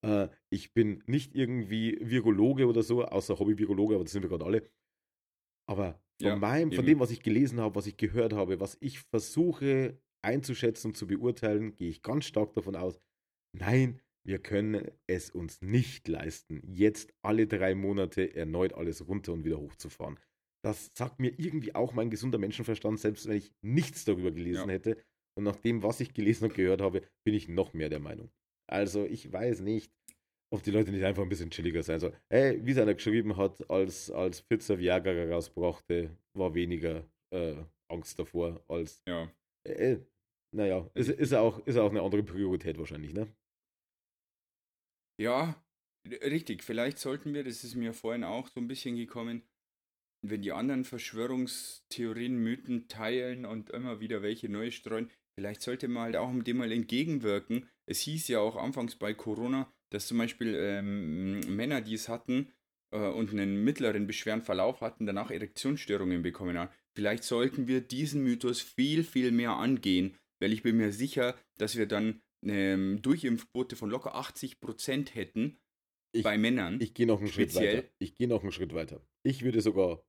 Äh, 0.05 0.29
ich 0.51 0.73
bin 0.73 1.03
nicht 1.07 1.35
irgendwie 1.35 1.99
Virologe 2.01 2.67
oder 2.67 2.83
so, 2.83 3.05
außer 3.05 3.39
Hobby-Virologe, 3.39 3.95
aber 3.97 4.05
das 4.05 4.13
sind 4.13 4.23
wir 4.23 4.29
gerade 4.31 4.45
alle. 4.45 4.63
Aber 5.69 6.01
von 6.21 6.29
Ja, 6.29 6.37
meinem, 6.37 6.71
von 6.71 6.85
eben. 6.85 6.87
dem, 6.87 7.01
was 7.01 7.11
ich 7.11 7.23
gelesen 7.23 7.61
habe, 7.61 7.75
was 7.75 7.87
ich 7.87 7.97
gehört 7.97 8.33
habe, 8.33 8.61
was 8.61 8.77
ich 8.81 9.01
versuche 9.01 9.99
einzuschätzen 10.23 10.89
und 10.89 10.97
zu 10.97 11.07
beurteilen, 11.07 11.75
gehe 11.77 11.89
ich 11.91 12.03
ganz 12.03 12.25
stark 12.25 12.55
davon 12.55 12.77
aus, 12.77 13.01
nein, 13.53 14.01
wir 14.27 14.39
können 14.41 14.91
es 15.07 15.31
uns 15.31 15.63
nicht 15.63 16.09
leisten, 16.09 16.61
jetzt 16.67 17.15
alle 17.23 17.47
drei 17.47 17.75
Monate 17.75 18.35
erneut 18.35 18.73
alles 18.75 19.07
runter 19.07 19.33
und 19.33 19.45
wieder 19.45 19.59
hochzufahren. 19.59 20.19
Das 20.65 20.91
sagt 20.95 21.21
mir 21.21 21.33
irgendwie 21.39 21.75
auch 21.75 21.93
mein 21.93 22.11
gesunder 22.11 22.39
Menschenverstand, 22.39 22.99
selbst 22.99 23.29
wenn 23.29 23.37
ich 23.37 23.53
nichts 23.63 24.05
darüber 24.05 24.33
gelesen 24.33 24.69
Ja. 24.69 24.75
hätte. 24.75 24.97
Und 25.39 25.45
nach 25.45 25.57
dem, 25.57 25.83
was 25.83 26.01
ich 26.01 26.13
gelesen 26.13 26.45
und 26.45 26.55
gehört 26.55 26.81
habe, 26.81 27.03
bin 27.25 27.35
ich 27.35 27.49
noch 27.49 27.73
mehr 27.73 27.89
der 27.89 28.01
Meinung. 28.01 28.31
Also 28.69 29.05
ich 29.05 29.33
weiß 29.33 29.61
nicht, 29.61 29.93
ob 30.53 30.63
die 30.63 30.71
Leute 30.73 30.91
nicht 30.91 31.05
einfach 31.05 31.23
ein 31.23 31.29
bisschen 31.29 31.51
chilliger 31.51 31.83
sein 31.83 32.01
sollen. 32.01 32.17
Hey, 32.33 32.65
wie 32.65 32.73
es 32.73 32.79
einer 32.79 32.95
geschrieben 32.95 33.37
hat, 33.37 33.69
als, 33.71 34.11
als 34.11 34.41
Pfizer 34.41 34.79
Viagra 34.79 35.25
rausbrachte, 35.31 36.11
war 36.37 36.55
weniger 36.55 37.09
äh, 37.33 37.57
Angst 37.89 38.19
davor 38.19 38.65
als, 38.67 39.03
Ja. 39.07 39.31
äh, 39.65 39.99
naja, 40.53 40.91
ist, 40.95 41.11
ist, 41.11 41.33
auch, 41.35 41.65
ist 41.67 41.77
auch 41.77 41.91
eine 41.91 42.03
andere 42.03 42.23
Priorität 42.25 42.79
wahrscheinlich, 42.79 43.13
ne? 43.13 43.29
Ja, 45.19 45.63
richtig. 46.23 46.63
Vielleicht 46.63 46.99
sollten 46.99 47.35
wir, 47.35 47.45
das 47.45 47.65
ist 47.65 47.75
mir 47.75 47.93
vorhin 47.93 48.25
auch 48.25 48.49
so 48.49 48.61
ein 48.61 48.69
bisschen 48.69 48.97
gekommen, 48.97 49.43
wenn 50.23 50.43
die 50.43 50.53
anderen 50.53 50.85
Verschwörungstheorien, 50.85 52.37
Mythen 52.37 52.89
teilen 52.89 53.45
und 53.47 53.71
immer 53.71 54.01
wieder 54.01 54.23
welche 54.23 54.49
neu 54.49 54.71
streuen, 54.71 55.11
vielleicht 55.39 55.63
sollte 55.63 55.89
man 55.89 56.05
halt 56.05 56.17
auch 56.17 56.33
dem 56.43 56.57
mal 56.57 56.73
entgegenwirken. 56.73 57.69
Es 57.87 58.01
hieß 58.01 58.29
ja 58.29 58.41
auch 58.41 58.57
anfangs 58.57 58.97
bei 58.97 59.15
Corona, 59.15 59.73
dass 59.91 60.07
zum 60.07 60.19
Beispiel 60.19 60.55
ähm, 60.59 61.41
Männer, 61.55 61.81
die 61.81 61.95
es 61.95 62.09
hatten 62.09 62.53
äh, 62.93 62.99
und 62.99 63.31
einen 63.31 63.63
mittleren 63.63 64.07
beschweren 64.07 64.43
Verlauf 64.43 64.81
hatten, 64.81 65.07
danach 65.07 65.31
Erektionsstörungen 65.31 66.23
bekommen 66.23 66.59
haben. 66.59 66.71
Vielleicht 66.95 67.25
sollten 67.25 67.69
wir 67.69 67.81
diesen 67.81 68.23
Mythos 68.23 68.61
viel, 68.61 69.05
viel 69.05 69.31
mehr 69.31 69.53
angehen, 69.53 70.17
weil 70.41 70.53
ich 70.53 70.63
bin 70.63 70.77
mir 70.77 70.93
sicher, 70.93 71.37
dass 71.59 71.77
wir 71.77 71.87
dann 71.87 72.21
eine 72.43 72.97
Durchimpfquote 73.01 73.77
von 73.77 73.91
locker 73.91 74.15
80% 74.17 75.15
hätten 75.15 75.59
Ich- 76.13 76.23
bei 76.25 76.39
Männern. 76.39 76.81
Ich 76.81 76.95
gehe 76.95 77.07
noch 77.07 77.19
einen 77.21 77.29
Schritt 77.29 77.51
Speziell- 77.51 77.79
weiter. 77.79 77.89
Ich 77.99 78.15
gehe 78.15 78.29
noch 78.29 78.43
einen 78.43 78.53
Schritt 78.53 78.75
weiter. 78.75 79.01
Ich 79.23 79.43
würde 79.43 79.61
sogar 79.61 80.03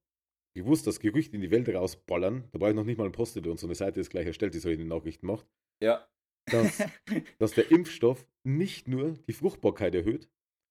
gewusst 0.55 0.87
das 0.87 0.99
Gerücht 0.99 1.33
in 1.33 1.41
die 1.41 1.51
Welt 1.51 1.69
rausballern. 1.69 2.47
Da 2.51 2.57
brauche 2.59 2.69
ich 2.71 2.75
noch 2.75 2.83
nicht 2.83 2.97
mal 2.97 3.05
ein 3.05 3.11
Post-it 3.11 3.45
und 3.47 3.59
so 3.59 3.67
eine 3.67 3.75
Seite 3.75 3.99
ist 3.99 4.09
gleich 4.09 4.25
erstellt, 4.25 4.53
die 4.53 4.59
solche 4.59 4.83
Nachrichten 4.85 5.27
macht. 5.27 5.47
ja. 5.81 6.07
Dass, 6.49 6.77
dass 7.39 7.51
der 7.51 7.69
Impfstoff 7.71 8.25
nicht 8.45 8.87
nur 8.87 9.11
die 9.27 9.33
Fruchtbarkeit 9.33 9.93
erhöht, 9.93 10.29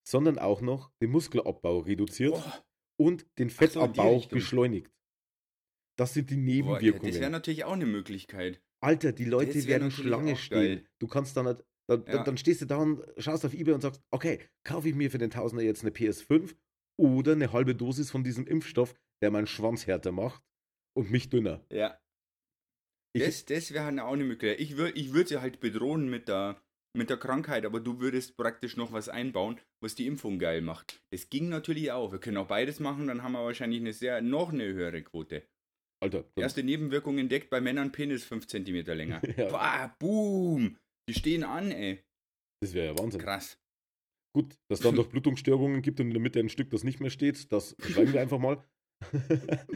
sondern 0.08 0.38
auch 0.38 0.62
noch 0.62 0.90
den 1.02 1.10
Muskelabbau 1.10 1.80
reduziert 1.80 2.32
Boah, 2.32 2.64
und 2.98 3.26
den 3.38 3.50
so, 3.50 3.56
Fettabbau 3.56 4.14
Richtung. 4.16 4.38
beschleunigt. 4.38 4.90
Das 5.98 6.14
sind 6.14 6.30
die 6.30 6.36
boah, 6.36 6.40
Nebenwirkungen. 6.40 7.12
das 7.12 7.20
wäre 7.20 7.30
natürlich 7.30 7.64
auch 7.64 7.72
eine 7.74 7.84
Möglichkeit. 7.84 8.62
Alter, 8.80 9.12
die 9.12 9.24
Leute 9.24 9.52
Das 9.54 9.66
werden 9.66 9.90
Schlange 9.90 10.36
stehen. 10.36 10.58
geil. 10.58 10.86
Du 10.98 11.06
kannst 11.08 11.36
dann, 11.36 11.46
halt, 11.46 11.64
dann, 11.88 12.04
Ja. 12.06 12.22
dann 12.22 12.36
stehst 12.36 12.60
du 12.62 12.66
da 12.66 12.76
und 12.76 13.02
schaust 13.18 13.44
auf 13.44 13.54
Ebay 13.54 13.74
und 13.74 13.80
sagst, 13.80 14.02
okay, 14.10 14.40
kaufe 14.64 14.88
ich 14.88 14.94
mir 14.94 15.10
für 15.10 15.18
den 15.18 15.30
Tausender 15.30 15.64
jetzt 15.64 15.82
eine 15.82 15.90
PS5 15.92 16.54
oder 16.98 17.32
eine 17.32 17.52
halbe 17.52 17.74
Dosis 17.74 18.10
von 18.10 18.24
diesem 18.24 18.46
Impfstoff, 18.46 18.94
der 19.22 19.30
meinen 19.30 19.46
Schwanz 19.46 19.86
härter 19.86 20.12
macht 20.12 20.42
und 20.96 21.10
mich 21.10 21.28
dünner. 21.28 21.64
Ja. 21.70 21.98
Ich, 23.14 23.24
Das, 23.24 23.44
das 23.46 23.72
wäre 23.72 23.84
halt 23.84 23.98
auch 24.00 24.12
eine 24.12 24.24
Möglichkeit. 24.24 24.60
Ich, 24.60 24.76
wür, 24.76 24.94
ich 24.94 25.12
würde 25.12 25.28
sie 25.28 25.40
halt 25.40 25.60
bedrohen 25.60 26.10
mit 26.10 26.28
der, 26.28 26.60
mit 26.94 27.08
der 27.08 27.16
Krankheit, 27.16 27.64
aber 27.64 27.80
du 27.80 27.98
würdest 28.00 28.36
praktisch 28.36 28.76
noch 28.76 28.92
was 28.92 29.08
einbauen, 29.08 29.58
was 29.82 29.94
die 29.94 30.06
Impfung 30.06 30.38
geil 30.38 30.60
macht. 30.60 31.02
Das 31.10 31.30
ging 31.30 31.48
natürlich 31.48 31.92
auch. 31.92 32.12
Wir 32.12 32.18
können 32.18 32.36
auch 32.36 32.48
beides 32.48 32.78
machen, 32.80 33.06
dann 33.06 33.22
haben 33.22 33.32
wir 33.32 33.44
wahrscheinlich 33.44 33.80
eine 33.80 33.92
sehr, 33.94 34.20
noch 34.20 34.52
eine 34.52 34.64
höhere 34.64 35.02
Quote. 35.02 35.42
Alter, 36.02 36.24
Erste 36.36 36.62
Nebenwirkung 36.62 37.18
entdeckt 37.18 37.48
bei 37.50 37.60
Männern 37.60 37.90
Penis 37.92 38.24
5 38.24 38.46
cm 38.46 38.84
länger. 38.86 39.22
Ja. 39.36 39.48
Boah, 39.48 39.96
boom! 39.98 40.76
Die 41.08 41.14
stehen 41.14 41.44
an, 41.44 41.70
ey. 41.70 42.02
das 42.62 42.74
wäre 42.74 42.88
ja 42.94 42.98
Wahnsinn. 42.98 43.20
Krass. 43.20 43.58
Gut, 44.34 44.54
dass 44.70 44.80
dann 44.80 44.94
doch 44.94 45.06
Blutungsstörungen 45.08 45.80
gibt 45.80 45.98
und 46.00 46.08
in 46.08 46.12
der 46.12 46.20
Mitte 46.20 46.40
ein 46.40 46.50
Stück, 46.50 46.70
das 46.70 46.84
nicht 46.84 47.00
mehr 47.00 47.10
steht, 47.10 47.50
das 47.52 47.74
verschweigen 47.78 48.12
wir 48.12 48.20
einfach 48.20 48.38
mal. 48.38 48.62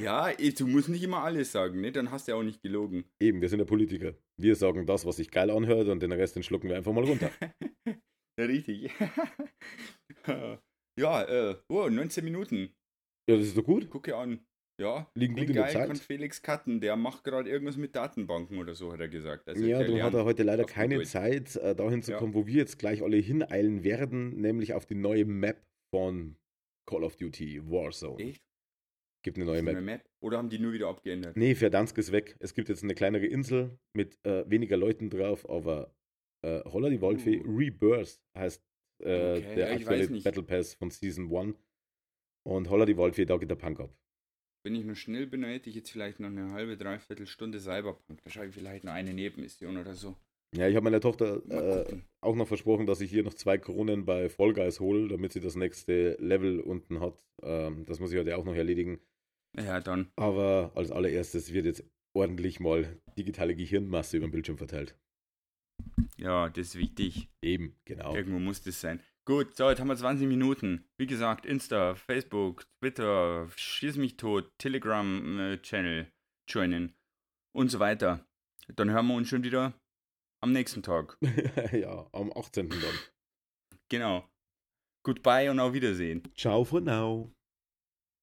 Ja, 0.00 0.30
eh, 0.30 0.50
du 0.50 0.66
musst 0.66 0.88
nicht 0.88 1.02
immer 1.02 1.22
alles 1.22 1.52
sagen, 1.52 1.80
ne? 1.80 1.92
Dann 1.92 2.10
hast 2.10 2.26
du 2.26 2.32
ja 2.32 2.38
auch 2.38 2.42
nicht 2.42 2.60
gelogen. 2.62 3.04
Eben, 3.22 3.40
wir 3.40 3.48
sind 3.48 3.60
ja 3.60 3.64
Politiker. 3.64 4.14
Wir 4.40 4.56
sagen 4.56 4.86
das, 4.86 5.06
was 5.06 5.16
sich 5.16 5.30
geil 5.30 5.50
anhört 5.50 5.88
und 5.88 6.00
den 6.00 6.12
Rest, 6.12 6.36
den 6.36 6.42
schlucken 6.42 6.68
wir 6.68 6.76
einfach 6.76 6.92
mal 6.92 7.04
runter. 7.04 7.30
richtig. 8.40 8.90
ja, 10.98 11.22
äh, 11.22 11.56
oh, 11.68 11.88
19 11.88 12.24
Minuten. 12.24 12.74
Ja, 13.30 13.36
das 13.36 13.46
ist 13.46 13.56
doch 13.56 13.64
gut. 13.64 13.88
Gucke 13.90 14.16
an. 14.16 14.44
Ja, 14.80 15.08
Liegen 15.14 15.36
gut 15.36 15.52
geil 15.54 15.70
Zeit. 15.70 15.86
kann 15.86 15.96
Felix 15.96 16.42
cutten. 16.42 16.80
Der 16.80 16.96
macht 16.96 17.22
gerade 17.22 17.48
irgendwas 17.48 17.76
mit 17.76 17.94
Datenbanken 17.94 18.58
oder 18.58 18.74
so, 18.74 18.92
hat 18.92 19.00
er 19.00 19.08
gesagt. 19.08 19.48
Also 19.48 19.64
ja, 19.64 19.82
dann 19.84 20.02
hat 20.02 20.14
er 20.14 20.24
heute 20.24 20.42
leider 20.42 20.64
keine 20.64 20.96
Deutsch. 20.96 21.08
Zeit, 21.10 21.54
äh, 21.56 21.76
dahin 21.76 22.02
zu 22.02 22.12
Ja. 22.12 22.18
kommen, 22.18 22.34
wo 22.34 22.46
wir 22.46 22.54
jetzt 22.54 22.78
gleich 22.78 23.02
alle 23.02 23.16
hineilen 23.16 23.84
werden, 23.84 24.40
nämlich 24.40 24.74
auf 24.74 24.84
die 24.84 24.96
neue 24.96 25.24
Map 25.24 25.62
von 25.94 26.36
Call 26.88 27.04
of 27.04 27.14
Duty 27.16 27.62
Warzone. 27.70 28.18
Echt? 28.22 28.42
Gibt 29.24 29.36
eine 29.38 29.46
neue 29.46 29.62
Map. 29.62 29.76
eine 29.76 29.84
Map? 29.84 30.04
Oder 30.20 30.38
haben 30.38 30.50
die 30.50 30.58
nur 30.58 30.72
wieder 30.72 30.88
abgeändert? 30.88 31.36
Nee, 31.36 31.54
Verdansk 31.54 31.96
ist 31.98 32.10
weg. 32.12 32.36
Es 32.40 32.52
gibt 32.52 32.68
jetzt 32.68 32.82
eine 32.82 32.94
kleinere 32.94 33.26
Insel 33.26 33.78
mit 33.96 34.18
äh, 34.26 34.44
weniger 34.50 34.76
Leuten 34.76 35.08
drauf, 35.08 35.48
aber 35.48 35.94
äh, 36.44 36.60
Holla 36.64 36.90
die 36.90 37.00
Waldfee 37.00 37.40
Uh. 37.42 37.56
Rebirth 37.56 38.20
heißt 38.36 38.60
äh, 39.02 39.38
Okay, 39.38 39.54
der 39.54 39.72
aktuelle. 39.72 40.20
Battle 40.20 40.42
Pass 40.42 40.74
von 40.74 40.90
Season 40.90 41.34
1. 41.34 41.56
Und 42.46 42.68
Holla 42.68 42.84
die 42.84 42.96
Waldfee, 42.98 43.24
da 43.24 43.36
geht 43.38 43.48
der 43.50 43.54
Punk 43.56 43.80
ab. 43.80 43.96
Wenn 44.64 44.74
ich 44.74 44.84
nur 44.84 44.96
schnell 44.96 45.26
bin, 45.26 45.42
dann 45.42 45.50
hätte 45.50 45.68
ich 45.68 45.76
jetzt 45.76 45.90
vielleicht 45.90 46.20
noch 46.20 46.28
eine 46.28 46.52
halbe, 46.52 46.78
dreiviertel 46.78 47.26
Stunde 47.26 47.60
Cyberpunk. 47.60 48.22
Da 48.24 48.30
schreibe 48.30 48.48
ich 48.48 48.54
vielleicht 48.54 48.84
noch 48.84 48.92
eine 48.92 49.12
Nebenmission 49.12 49.76
oder 49.76 49.94
so. 49.94 50.16
Ja, 50.56 50.68
ich 50.68 50.74
habe 50.74 50.84
meiner 50.84 51.00
Tochter 51.00 51.42
äh, 51.50 51.98
auch 52.22 52.34
noch 52.34 52.48
versprochen, 52.48 52.86
dass 52.86 53.00
ich 53.00 53.10
hier 53.10 53.24
noch 53.24 53.34
zwei 53.34 53.58
Kronen 53.58 54.06
bei 54.06 54.30
Fall 54.30 54.54
Guys 54.54 54.80
hole, 54.80 55.08
damit 55.08 55.32
sie 55.32 55.40
das 55.40 55.56
nächste 55.56 56.14
Level 56.14 56.60
unten 56.60 57.00
hat. 57.00 57.22
Ähm, 57.42 57.84
das 57.84 58.00
muss 58.00 58.12
ich 58.12 58.18
heute 58.18 58.36
auch 58.38 58.44
noch 58.44 58.54
erledigen. 58.54 59.00
Ja, 59.56 59.80
dann. 59.80 60.10
Aber 60.16 60.72
als 60.74 60.90
allererstes 60.90 61.52
wird 61.52 61.66
jetzt 61.66 61.84
ordentlich 62.14 62.58
mal 62.58 63.00
digitale 63.18 63.54
Gehirnmasse 63.54 64.16
über 64.16 64.28
den 64.28 64.32
Bildschirm 64.32 64.56
verteilt. 64.56 64.96
Ja, 66.16 66.48
das 66.48 66.68
ist 66.68 66.78
wichtig. 66.78 67.28
Eben, 67.42 67.76
genau. 67.84 68.14
Irgendwo 68.14 68.38
muss 68.38 68.62
das 68.62 68.80
sein. 68.80 69.00
Gut, 69.26 69.56
so, 69.56 69.70
jetzt 69.70 69.80
haben 69.80 69.88
wir 69.88 69.96
20 69.96 70.28
Minuten. 70.28 70.84
Wie 70.98 71.06
gesagt, 71.06 71.46
Insta, 71.46 71.94
Facebook, 71.94 72.66
Twitter, 72.78 73.48
Schieß 73.56 73.96
mich 73.96 74.18
tot, 74.18 74.52
Telegram-Channel 74.58 76.00
äh, 76.02 76.12
joinen 76.46 76.94
und 77.54 77.70
so 77.70 77.78
weiter. 77.78 78.26
Dann 78.68 78.90
hören 78.90 79.06
wir 79.06 79.14
uns 79.14 79.28
schon 79.30 79.42
wieder 79.42 79.72
am 80.42 80.52
nächsten 80.52 80.82
Tag. 80.82 81.16
ja, 81.72 82.06
am 82.12 82.32
18. 82.36 82.68
dann. 82.68 82.98
Genau. 83.88 84.28
Goodbye 85.04 85.50
und 85.50 85.58
auf 85.58 85.72
Wiedersehen. 85.72 86.22
Ciao 86.36 86.62
for 86.64 86.82
now. 86.82 87.32